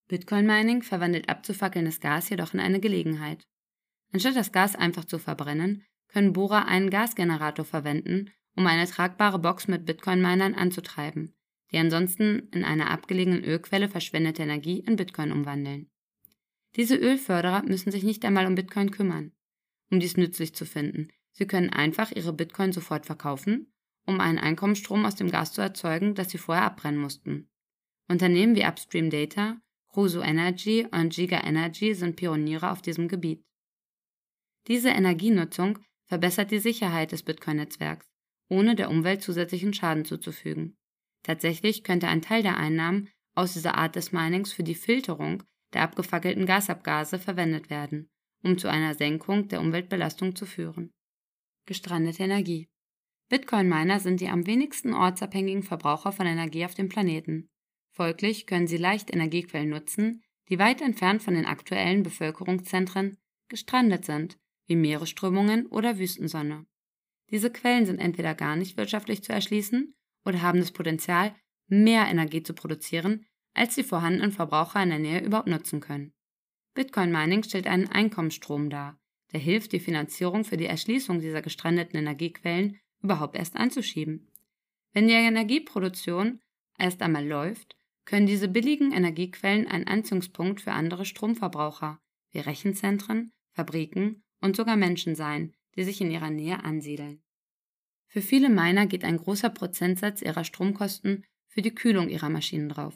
Bitcoin 0.08 0.46
Mining 0.46 0.84
verwandelt 0.84 1.30
abzufackelndes 1.30 2.00
Gas 2.00 2.30
jedoch 2.30 2.54
in 2.54 2.60
eine 2.60 2.80
Gelegenheit. 2.80 3.48
Anstatt 4.12 4.36
das 4.36 4.52
Gas 4.52 4.76
einfach 4.76 5.06
zu 5.06 5.18
verbrennen, 5.18 5.84
können 6.10 6.34
Bohrer 6.34 6.68
einen 6.68 6.90
Gasgenerator 6.90 7.66
verwenden, 7.66 8.30
um 8.56 8.68
eine 8.68 8.86
tragbare 8.86 9.40
Box 9.40 9.68
mit 9.68 9.86
Bitcoin-Minern 9.86 10.54
anzutreiben, 10.54 11.34
die 11.72 11.78
ansonsten 11.78 12.50
in 12.52 12.64
einer 12.64 12.92
abgelegenen 12.92 13.44
Ölquelle 13.44 13.90
verschwendete 13.90 14.44
Energie 14.44 14.80
in 14.80 14.96
Bitcoin 14.96 15.32
umwandeln. 15.32 15.90
Diese 16.76 16.96
Ölförderer 16.96 17.64
müssen 17.64 17.92
sich 17.92 18.04
nicht 18.04 18.24
einmal 18.26 18.46
um 18.46 18.56
Bitcoin 18.56 18.92
kümmern, 18.92 19.32
um 19.92 20.00
dies 20.00 20.18
nützlich 20.18 20.54
zu 20.56 20.66
finden. 20.66 21.10
Sie 21.32 21.46
können 21.46 21.70
einfach 21.70 22.12
ihre 22.12 22.34
Bitcoin 22.34 22.72
sofort 22.72 23.06
verkaufen, 23.06 23.74
um 24.06 24.20
einen 24.20 24.40
Einkommensstrom 24.40 25.06
aus 25.06 25.16
dem 25.16 25.30
Gas 25.30 25.52
zu 25.52 25.62
erzeugen, 25.62 26.16
das 26.16 26.30
sie 26.30 26.38
vorher 26.38 26.66
abbrennen 26.66 27.00
mussten. 27.00 27.50
Unternehmen 28.08 28.56
wie 28.56 28.66
Upstream 28.66 29.10
Data, 29.10 29.58
Crusoe 29.90 30.24
Energy 30.24 30.88
und 30.92 31.14
Giga 31.14 31.44
Energy 31.44 31.94
sind 31.94 32.16
Pioniere 32.16 32.72
auf 32.72 32.82
diesem 32.82 33.08
Gebiet. 33.08 33.44
Diese 34.68 34.90
Energienutzung 34.90 35.80
verbessert 36.06 36.52
die 36.52 36.60
Sicherheit 36.60 37.12
des 37.12 37.24
Bitcoin-Netzwerks, 37.24 38.08
ohne 38.50 38.76
der 38.76 38.90
Umwelt 38.90 39.22
zusätzlichen 39.22 39.74
Schaden 39.74 40.06
zuzufügen. 40.06 40.78
Tatsächlich 41.24 41.84
könnte 41.84 42.08
ein 42.08 42.22
Teil 42.22 42.44
der 42.44 42.58
Einnahmen 42.58 43.10
aus 43.34 43.54
dieser 43.54 43.76
Art 43.76 43.96
des 43.96 44.12
Minings 44.12 44.54
für 44.54 44.64
die 44.64 44.76
Filterung 44.76 45.44
der 45.74 45.82
abgefackelten 45.82 46.46
Gasabgase 46.46 47.20
verwendet 47.20 47.70
werden, 47.70 48.10
um 48.46 48.60
zu 48.60 48.70
einer 48.70 48.94
Senkung 48.94 49.48
der 49.48 49.60
Umweltbelastung 49.60 50.36
zu 50.36 50.46
führen. 50.46 50.94
Gestrandete 51.66 52.24
Energie. 52.24 52.70
Bitcoin-Miner 53.30 54.00
sind 54.00 54.22
die 54.22 54.30
am 54.30 54.46
wenigsten 54.46 54.94
ortsabhängigen 54.94 55.64
Verbraucher 55.64 56.12
von 56.12 56.28
Energie 56.28 56.64
auf 56.64 56.76
dem 56.76 56.88
Planeten. 56.88 57.50
Folglich 57.92 58.46
können 58.46 58.68
sie 58.68 58.78
leicht 58.78 59.12
Energiequellen 59.12 59.70
nutzen, 59.70 60.22
die 60.50 60.60
weit 60.60 60.82
entfernt 60.82 61.24
von 61.24 61.34
den 61.34 61.48
aktuellen 61.48 62.04
Bevölkerungszentren 62.04 63.18
gestrandet 63.50 64.06
sind, 64.06 64.38
wie 64.68 64.76
Meeresströmungen 64.76 65.66
oder 65.66 65.98
Wüstensonne. 65.98 66.68
Diese 67.32 67.52
Quellen 67.52 67.88
sind 67.88 67.98
entweder 67.98 68.36
gar 68.36 68.56
nicht 68.56 68.78
wirtschaftlich 68.78 69.24
zu 69.24 69.34
erschließen 69.34 69.96
oder 70.24 70.44
haben 70.44 70.60
das 70.60 70.72
Potenzial, 70.72 71.36
mehr 71.68 72.06
Energie 72.08 72.44
zu 72.44 72.54
produzieren, 72.54 73.26
als 73.56 73.74
die 73.74 73.84
vorhandenen 73.84 74.32
Verbraucher 74.32 74.84
in 74.84 74.90
der 74.90 75.00
Nähe 75.00 75.24
überhaupt 75.24 75.48
nutzen 75.48 75.80
können. 75.80 76.15
Bitcoin 76.76 77.10
Mining 77.10 77.42
stellt 77.44 77.68
einen 77.68 77.88
Einkommensstrom 77.88 78.70
dar, 78.70 79.00
der 79.32 79.40
hilft, 79.40 79.72
die 79.72 79.80
Finanzierung 79.80 80.44
für 80.44 80.58
die 80.58 80.66
Erschließung 80.66 81.22
dieser 81.22 81.42
gestrandeten 81.42 81.98
Energiequellen 81.98 82.78
überhaupt 83.02 83.38
erst 83.38 83.56
anzuschieben. 83.56 84.28
Wenn 84.92 85.08
die 85.08 85.14
Energieproduktion 85.14 86.42
erst 86.78 87.02
einmal 87.02 87.26
läuft, 87.26 87.78
können 88.04 88.28
diese 88.28 88.50
billigen 88.50 88.92
Energiequellen 88.92 89.68
ein 89.68 89.88
Anziehungspunkt 89.88 90.62
für 90.62 90.74
andere 90.74 91.06
Stromverbraucher 91.06 92.00
wie 92.32 92.40
Rechenzentren, 92.40 93.32
Fabriken 93.54 94.22
und 94.42 94.58
sogar 94.58 94.76
Menschen 94.76 95.16
sein, 95.16 95.54
die 95.76 95.84
sich 95.84 96.02
in 96.02 96.12
ihrer 96.12 96.30
Nähe 96.30 96.64
ansiedeln. 96.64 97.24
Für 98.08 98.22
viele 98.22 98.50
Miner 98.50 98.86
geht 98.86 99.06
ein 99.06 99.18
großer 99.18 99.50
Prozentsatz 99.50 100.22
ihrer 100.22 100.44
Stromkosten 100.44 101.26
für 101.48 101.62
die 101.62 101.74
Kühlung 101.74 102.10
ihrer 102.10 102.30
Maschinen 102.30 102.68
drauf. 102.68 102.96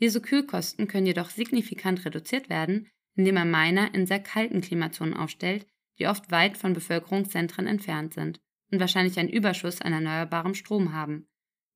Diese 0.00 0.20
Kühlkosten 0.20 0.88
können 0.88 1.06
jedoch 1.06 1.30
signifikant 1.30 2.04
reduziert 2.04 2.48
werden, 2.48 2.88
indem 3.16 3.36
man 3.36 3.50
Miner 3.50 3.94
in 3.94 4.06
sehr 4.06 4.20
kalten 4.20 4.60
Klimazonen 4.60 5.14
aufstellt, 5.14 5.66
die 5.98 6.06
oft 6.06 6.30
weit 6.30 6.56
von 6.56 6.72
Bevölkerungszentren 6.72 7.66
entfernt 7.66 8.14
sind 8.14 8.40
und 8.70 8.80
wahrscheinlich 8.80 9.18
einen 9.18 9.28
Überschuss 9.28 9.80
an 9.80 9.92
erneuerbarem 9.92 10.54
Strom 10.54 10.92
haben, 10.92 11.28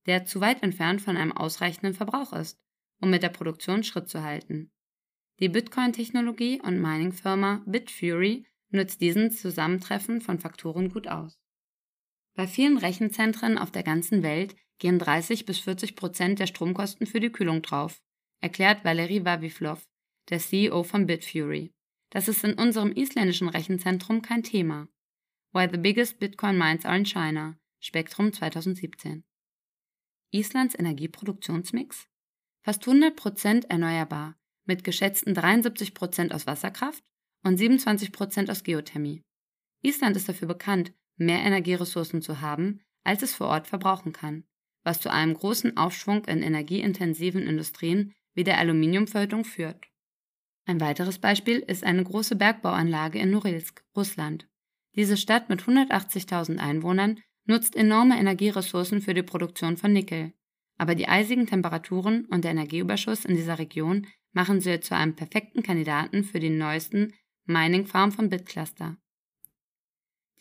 der 0.06 0.24
zu 0.24 0.40
weit 0.40 0.62
entfernt 0.62 1.00
von 1.00 1.16
einem 1.16 1.32
ausreichenden 1.32 1.94
Verbrauch 1.94 2.32
ist, 2.32 2.58
um 3.00 3.10
mit 3.10 3.22
der 3.22 3.28
Produktion 3.28 3.84
Schritt 3.84 4.08
zu 4.08 4.22
halten. 4.22 4.72
Die 5.38 5.48
Bitcoin-Technologie 5.48 6.60
und 6.60 6.80
Mining-Firma 6.80 7.62
Bitfury 7.66 8.44
nutzt 8.70 9.00
diesen 9.00 9.30
Zusammentreffen 9.30 10.20
von 10.20 10.40
Faktoren 10.40 10.90
gut 10.90 11.06
aus. 11.06 11.38
Bei 12.34 12.46
vielen 12.46 12.78
Rechenzentren 12.78 13.56
auf 13.58 13.70
der 13.70 13.82
ganzen 13.82 14.22
Welt 14.22 14.56
gehen 14.78 14.98
30 14.98 15.46
bis 15.46 15.60
40 15.60 15.96
Prozent 15.96 16.38
der 16.38 16.46
Stromkosten 16.46 17.06
für 17.06 17.20
die 17.20 17.30
Kühlung 17.30 17.62
drauf, 17.62 18.02
erklärt 18.40 18.84
Valery 18.84 19.24
Waviflov, 19.24 19.84
der 20.30 20.38
CEO 20.38 20.82
von 20.82 21.06
Bitfury. 21.06 21.72
Das 22.10 22.28
ist 22.28 22.44
in 22.44 22.54
unserem 22.54 22.92
isländischen 22.92 23.48
Rechenzentrum 23.48 24.22
kein 24.22 24.42
Thema. 24.42 24.88
Why 25.52 25.68
the 25.70 25.78
biggest 25.78 26.18
Bitcoin 26.18 26.58
mines 26.58 26.84
are 26.84 26.96
in 26.96 27.04
China, 27.04 27.58
Spektrum 27.80 28.32
2017. 28.32 29.24
Islands 30.30 30.78
Energieproduktionsmix? 30.78 32.06
Fast 32.62 32.86
100 32.86 33.16
Prozent 33.16 33.70
erneuerbar, 33.70 34.36
mit 34.66 34.84
geschätzten 34.84 35.34
73 35.34 35.94
Prozent 35.94 36.34
aus 36.34 36.46
Wasserkraft 36.46 37.02
und 37.42 37.56
27 37.56 38.12
Prozent 38.12 38.50
aus 38.50 38.62
Geothermie. 38.62 39.22
Island 39.82 40.16
ist 40.16 40.28
dafür 40.28 40.48
bekannt, 40.48 40.92
mehr 41.16 41.40
Energieressourcen 41.40 42.20
zu 42.20 42.40
haben, 42.40 42.80
als 43.04 43.22
es 43.22 43.34
vor 43.34 43.48
Ort 43.48 43.66
verbrauchen 43.66 44.12
kann, 44.12 44.44
was 44.84 45.00
zu 45.00 45.10
einem 45.10 45.34
großen 45.34 45.76
Aufschwung 45.76 46.24
in 46.26 46.42
energieintensiven 46.42 47.46
Industrien 47.46 48.12
wie 48.34 48.44
der 48.44 48.58
Aluminiumverhüttung 48.58 49.44
führt. 49.44 49.88
Ein 50.68 50.82
weiteres 50.82 51.18
Beispiel 51.18 51.60
ist 51.60 51.82
eine 51.82 52.04
große 52.04 52.36
Bergbauanlage 52.36 53.18
in 53.18 53.30
Norilsk, 53.30 53.82
Russland. 53.96 54.46
Diese 54.96 55.16
Stadt 55.16 55.48
mit 55.48 55.62
180.000 55.62 56.58
Einwohnern 56.58 57.20
nutzt 57.46 57.74
enorme 57.74 58.18
Energieressourcen 58.18 59.00
für 59.00 59.14
die 59.14 59.22
Produktion 59.22 59.78
von 59.78 59.94
Nickel. 59.94 60.34
Aber 60.76 60.94
die 60.94 61.08
eisigen 61.08 61.46
Temperaturen 61.46 62.26
und 62.26 62.44
der 62.44 62.50
Energieüberschuss 62.50 63.24
in 63.24 63.34
dieser 63.34 63.58
Region 63.58 64.06
machen 64.32 64.60
sie 64.60 64.78
zu 64.80 64.94
einem 64.94 65.16
perfekten 65.16 65.62
Kandidaten 65.62 66.22
für 66.22 66.38
die 66.38 66.50
neuesten 66.50 67.14
Mining 67.46 67.86
Farm 67.86 68.12
von 68.12 68.28
Bitcluster. 68.28 68.98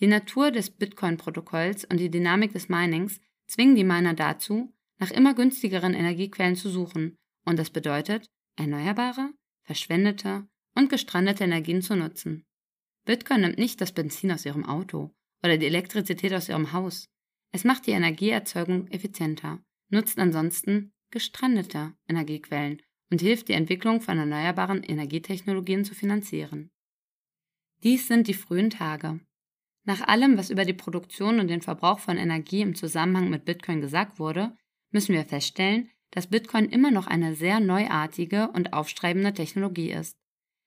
Die 0.02 0.08
Natur 0.08 0.52
des 0.52 0.72
Bitcoin-Protokolls 0.72 1.86
und 1.86 2.02
die 2.02 2.12
Dynamik 2.12 2.52
des 2.52 2.68
Minings 2.68 3.22
zwingen 3.46 3.78
die 3.78 3.86
Miner 3.86 4.14
dazu, 4.14 4.74
nach 4.98 5.10
immer 5.10 5.34
günstigeren 5.34 5.94
Energiequellen 5.94 6.58
zu 6.58 6.70
suchen, 6.70 7.16
und 7.46 7.58
das 7.58 7.70
bedeutet, 7.70 8.30
erneuerbare, 8.58 9.32
verschwendete 9.68 10.48
und 10.76 10.90
gestrandete 10.90 11.44
Energien 11.44 11.84
zu 11.84 11.96
nutzen. 11.96 12.46
Bitcoin 13.06 13.42
nimmt 13.42 13.60
nicht 13.60 13.80
das 13.80 13.92
Benzin 13.92 14.32
aus 14.32 14.46
ihrem 14.46 14.66
Auto 14.66 15.12
oder 15.44 15.58
die 15.58 15.68
Elektrizität 15.68 16.34
aus 16.34 16.50
ihrem 16.50 16.74
Haus. 16.74 17.10
Es 17.52 17.64
macht 17.64 17.86
die 17.86 17.92
Energieerzeugung 17.92 18.88
effizienter, 18.88 19.60
nutzt 19.90 20.18
ansonsten 20.18 20.94
gestrandete 21.12 21.94
Energiequellen 22.08 22.82
und 23.12 23.22
hilft 23.22 23.50
die 23.50 23.54
Entwicklung 23.54 24.02
von 24.02 24.18
erneuerbaren 24.18 24.84
Energietechnologien 24.84 25.86
zu 25.86 25.94
finanzieren. 25.94 26.72
Dies 27.84 28.08
sind 28.08 28.28
die 28.28 28.34
frühen 28.34 28.70
Tage. 28.70 29.20
Nach 29.84 30.02
allem, 30.02 30.38
was 30.38 30.50
über 30.50 30.66
die 30.66 30.74
Produktion 30.74 31.40
und 31.40 31.48
den 31.48 31.62
Verbrauch 31.62 32.00
von 32.00 32.18
Energie 32.18 32.62
im 32.62 32.76
Zusammenhang 32.76 33.30
mit 33.30 33.46
Bitcoin 33.46 33.80
gesagt 33.80 34.20
wurde, 34.20 34.58
müssen 34.92 35.14
wir 35.14 35.24
feststellen, 35.24 35.90
dass 36.12 36.28
Bitcoin 36.28 36.70
immer 36.70 36.92
noch 36.92 37.08
eine 37.08 37.36
sehr 37.36 37.60
neuartige 37.60 38.50
und 38.50 38.74
aufstrebende 38.74 39.34
Technologie 39.34 39.92
ist. 39.92 40.18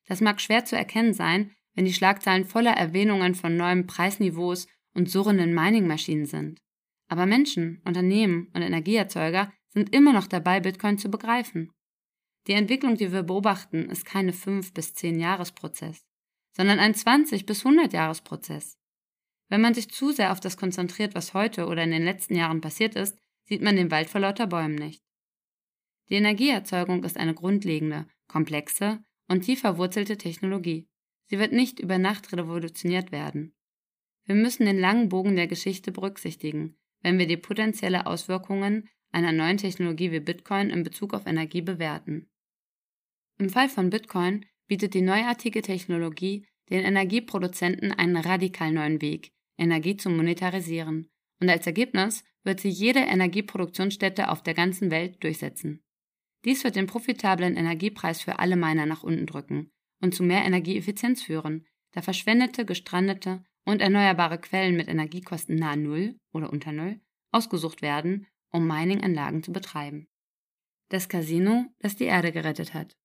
Das 0.06 0.20
mag 0.20 0.40
schwer 0.40 0.64
zu 0.64 0.76
erkennen 0.76 1.14
sein, 1.14 1.52
wenn 1.74 1.84
die 1.84 1.92
Schlagzeilen 1.92 2.44
voller 2.44 2.72
Erwähnungen 2.72 3.34
von 3.34 3.56
neuen 3.56 3.86
Preisniveaus 3.86 4.66
und 4.94 5.08
surrenden 5.08 5.54
Mining-Maschinen 5.54 6.26
sind. 6.26 6.60
Aber 7.08 7.26
Menschen, 7.26 7.80
Unternehmen 7.84 8.48
und 8.54 8.62
Energieerzeuger 8.62 9.52
sind 9.68 9.94
immer 9.94 10.12
noch 10.12 10.26
dabei, 10.26 10.60
Bitcoin 10.60 10.98
zu 10.98 11.10
begreifen. 11.10 11.70
Die 12.46 12.52
Entwicklung, 12.52 12.96
die 12.96 13.12
wir 13.12 13.22
beobachten, 13.22 13.88
ist 13.90 14.04
keine 14.04 14.32
5 14.32 14.72
bis 14.74 14.94
10 14.94 15.20
Jahresprozess 15.20 16.04
sondern 16.52 16.78
ein 16.78 16.94
20 16.94 17.46
bis 17.46 17.64
100 17.64 17.92
Jahresprozess. 17.92 18.78
Wenn 19.48 19.60
man 19.60 19.74
sich 19.74 19.90
zu 19.90 20.12
sehr 20.12 20.32
auf 20.32 20.40
das 20.40 20.56
konzentriert, 20.56 21.14
was 21.14 21.34
heute 21.34 21.66
oder 21.66 21.82
in 21.82 21.90
den 21.90 22.04
letzten 22.04 22.36
Jahren 22.36 22.60
passiert 22.60 22.94
ist, 22.94 23.18
sieht 23.44 23.62
man 23.62 23.76
den 23.76 23.90
Wald 23.90 24.08
vor 24.08 24.20
lauter 24.20 24.46
Bäumen 24.46 24.76
nicht. 24.76 25.02
Die 26.10 26.16
Energieerzeugung 26.16 27.04
ist 27.04 27.16
eine 27.16 27.34
grundlegende, 27.34 28.06
komplexe 28.26 28.98
und 29.28 29.42
tief 29.42 29.60
verwurzelte 29.60 30.18
Technologie. 30.18 30.88
Sie 31.26 31.38
wird 31.38 31.52
nicht 31.52 31.78
über 31.78 31.98
Nacht 31.98 32.32
revolutioniert 32.32 33.12
werden. 33.12 33.54
Wir 34.24 34.34
müssen 34.34 34.66
den 34.66 34.78
langen 34.78 35.08
Bogen 35.08 35.36
der 35.36 35.46
Geschichte 35.46 35.92
berücksichtigen, 35.92 36.76
wenn 37.02 37.18
wir 37.18 37.28
die 37.28 37.36
potenzielle 37.36 38.06
Auswirkungen 38.06 38.88
einer 39.12 39.32
neuen 39.32 39.56
Technologie 39.56 40.10
wie 40.10 40.20
Bitcoin 40.20 40.70
in 40.70 40.82
Bezug 40.82 41.14
auf 41.14 41.26
Energie 41.26 41.62
bewerten. 41.62 42.28
Im 43.38 43.48
Fall 43.48 43.68
von 43.68 43.90
Bitcoin 43.90 44.44
bietet 44.66 44.94
die 44.94 45.02
neuartige 45.02 45.62
Technologie 45.62 46.46
den 46.70 46.84
Energieproduzenten 46.84 47.92
einen 47.92 48.16
radikal 48.16 48.72
neuen 48.72 49.00
Weg, 49.00 49.32
Energie 49.56 49.96
zu 49.96 50.10
monetarisieren, 50.10 51.08
und 51.40 51.48
als 51.48 51.66
Ergebnis 51.66 52.24
wird 52.44 52.60
sie 52.60 52.68
jede 52.68 53.00
Energieproduktionsstätte 53.00 54.28
auf 54.28 54.42
der 54.42 54.54
ganzen 54.54 54.90
Welt 54.90 55.22
durchsetzen. 55.22 55.82
Dies 56.44 56.64
wird 56.64 56.76
den 56.76 56.86
profitablen 56.86 57.56
Energiepreis 57.56 58.22
für 58.22 58.38
alle 58.38 58.56
Miner 58.56 58.86
nach 58.86 59.02
unten 59.02 59.26
drücken 59.26 59.70
und 60.00 60.14
zu 60.14 60.22
mehr 60.22 60.44
Energieeffizienz 60.44 61.22
führen, 61.22 61.66
da 61.92 62.02
verschwendete, 62.02 62.64
gestrandete 62.64 63.44
und 63.64 63.82
erneuerbare 63.82 64.38
Quellen 64.38 64.76
mit 64.76 64.88
Energiekosten 64.88 65.56
nahe 65.56 65.76
Null 65.76 66.16
oder 66.32 66.50
unter 66.50 66.72
Null 66.72 67.00
ausgesucht 67.32 67.82
werden, 67.82 68.26
um 68.50 68.66
Mining-Anlagen 68.66 69.42
zu 69.42 69.52
betreiben. 69.52 70.08
Das 70.88 71.08
Casino, 71.08 71.66
das 71.78 71.96
die 71.96 72.04
Erde 72.04 72.32
gerettet 72.32 72.74
hat. 72.74 72.96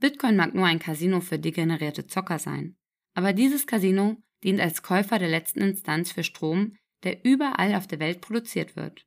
Bitcoin 0.00 0.34
mag 0.34 0.54
nur 0.54 0.66
ein 0.66 0.80
Casino 0.80 1.20
für 1.20 1.38
degenerierte 1.38 2.06
Zocker 2.06 2.40
sein, 2.40 2.76
aber 3.14 3.32
dieses 3.32 3.66
Casino 3.66 4.16
dient 4.42 4.60
als 4.60 4.82
Käufer 4.82 5.18
der 5.18 5.28
letzten 5.28 5.60
Instanz 5.60 6.10
für 6.10 6.24
Strom, 6.24 6.76
der 7.04 7.24
überall 7.24 7.74
auf 7.74 7.86
der 7.86 8.00
Welt 8.00 8.20
produziert 8.20 8.74
wird. 8.74 9.06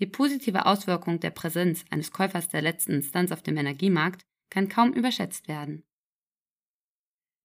Die 0.00 0.06
positive 0.06 0.64
Auswirkung 0.64 1.20
der 1.20 1.30
Präsenz 1.30 1.84
eines 1.90 2.10
Käufers 2.10 2.48
der 2.48 2.62
letzten 2.62 2.92
Instanz 2.92 3.32
auf 3.32 3.42
dem 3.42 3.58
Energiemarkt 3.58 4.24
kann 4.48 4.68
kaum 4.68 4.92
überschätzt 4.92 5.46
werden. 5.46 5.84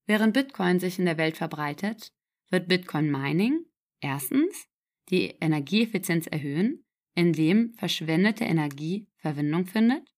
Während 0.07 0.33
Bitcoin 0.33 0.79
sich 0.79 0.97
in 0.97 1.05
der 1.05 1.17
Welt 1.17 1.37
verbreitet, 1.37 2.13
wird 2.49 2.67
Bitcoin 2.67 3.11
Mining 3.11 3.65
erstens 3.99 4.67
die 5.09 5.35
Energieeffizienz 5.41 6.27
erhöhen, 6.27 6.85
indem 7.13 7.73
verschwendete 7.73 8.45
Energie 8.45 9.07
Verwendung 9.17 9.65
findet, 9.65 10.13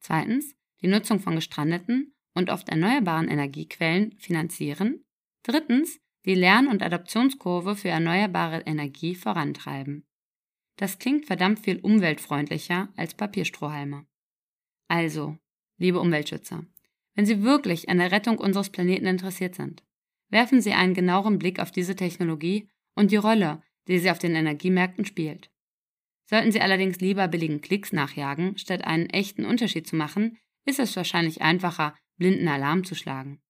zweitens 0.00 0.54
die 0.80 0.88
Nutzung 0.88 1.20
von 1.20 1.34
gestrandeten 1.34 2.14
und 2.34 2.50
oft 2.50 2.68
erneuerbaren 2.68 3.28
Energiequellen 3.28 4.16
finanzieren, 4.18 5.04
drittens 5.42 5.98
die 6.24 6.34
Lern- 6.34 6.68
und 6.68 6.82
Adoptionskurve 6.82 7.76
für 7.76 7.88
erneuerbare 7.88 8.60
Energie 8.62 9.14
vorantreiben. 9.14 10.06
Das 10.76 10.98
klingt 10.98 11.26
verdammt 11.26 11.60
viel 11.60 11.78
umweltfreundlicher 11.80 12.88
als 12.96 13.14
Papierstrohhalme. 13.14 14.06
Also, 14.88 15.38
liebe 15.78 16.00
Umweltschützer, 16.00 16.64
wenn 17.14 17.26
Sie 17.26 17.42
wirklich 17.42 17.88
an 17.88 17.98
der 17.98 18.12
Rettung 18.12 18.38
unseres 18.38 18.70
Planeten 18.70 19.06
interessiert 19.06 19.54
sind, 19.54 19.82
werfen 20.28 20.60
Sie 20.60 20.72
einen 20.72 20.94
genaueren 20.94 21.38
Blick 21.38 21.60
auf 21.60 21.70
diese 21.70 21.96
Technologie 21.96 22.68
und 22.94 23.10
die 23.10 23.16
Rolle, 23.16 23.62
die 23.88 23.98
sie 23.98 24.10
auf 24.10 24.18
den 24.18 24.34
Energiemärkten 24.34 25.04
spielt. 25.04 25.50
Sollten 26.28 26.50
Sie 26.50 26.60
allerdings 26.60 27.00
lieber 27.00 27.28
billigen 27.28 27.60
Klicks 27.60 27.92
nachjagen, 27.92 28.58
statt 28.58 28.84
einen 28.84 29.06
echten 29.06 29.44
Unterschied 29.44 29.86
zu 29.86 29.96
machen, 29.96 30.38
ist 30.64 30.80
es 30.80 30.96
wahrscheinlich 30.96 31.40
einfacher, 31.40 31.94
blinden 32.16 32.48
Alarm 32.48 32.84
zu 32.84 32.94
schlagen. 32.94 33.40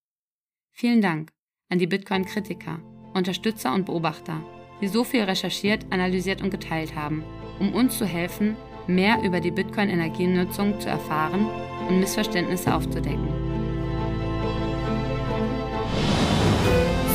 Vielen 0.73 1.01
Dank 1.01 1.33
an 1.71 1.79
die 1.79 1.87
Bitcoin-Kritiker, 1.87 2.83
Unterstützer 3.15 3.73
und 3.73 3.87
Beobachter, 3.87 4.45
die 4.81 4.89
so 4.89 5.05
viel 5.05 5.23
recherchiert, 5.23 5.87
analysiert 5.91 6.43
und 6.43 6.51
geteilt 6.51 6.95
haben, 6.95 7.25
um 7.59 7.75
uns 7.75 7.99
zu 7.99 8.05
helfen, 8.05 8.57
mehr 8.87 9.23
über 9.23 9.41
die 9.41 9.51
Bitcoin-Energienutzung 9.51 10.81
zu 10.81 10.89
erfahren 10.89 11.47
und 11.89 12.01
Missverständnisse 12.01 12.75
aufzudecken. 12.75 13.29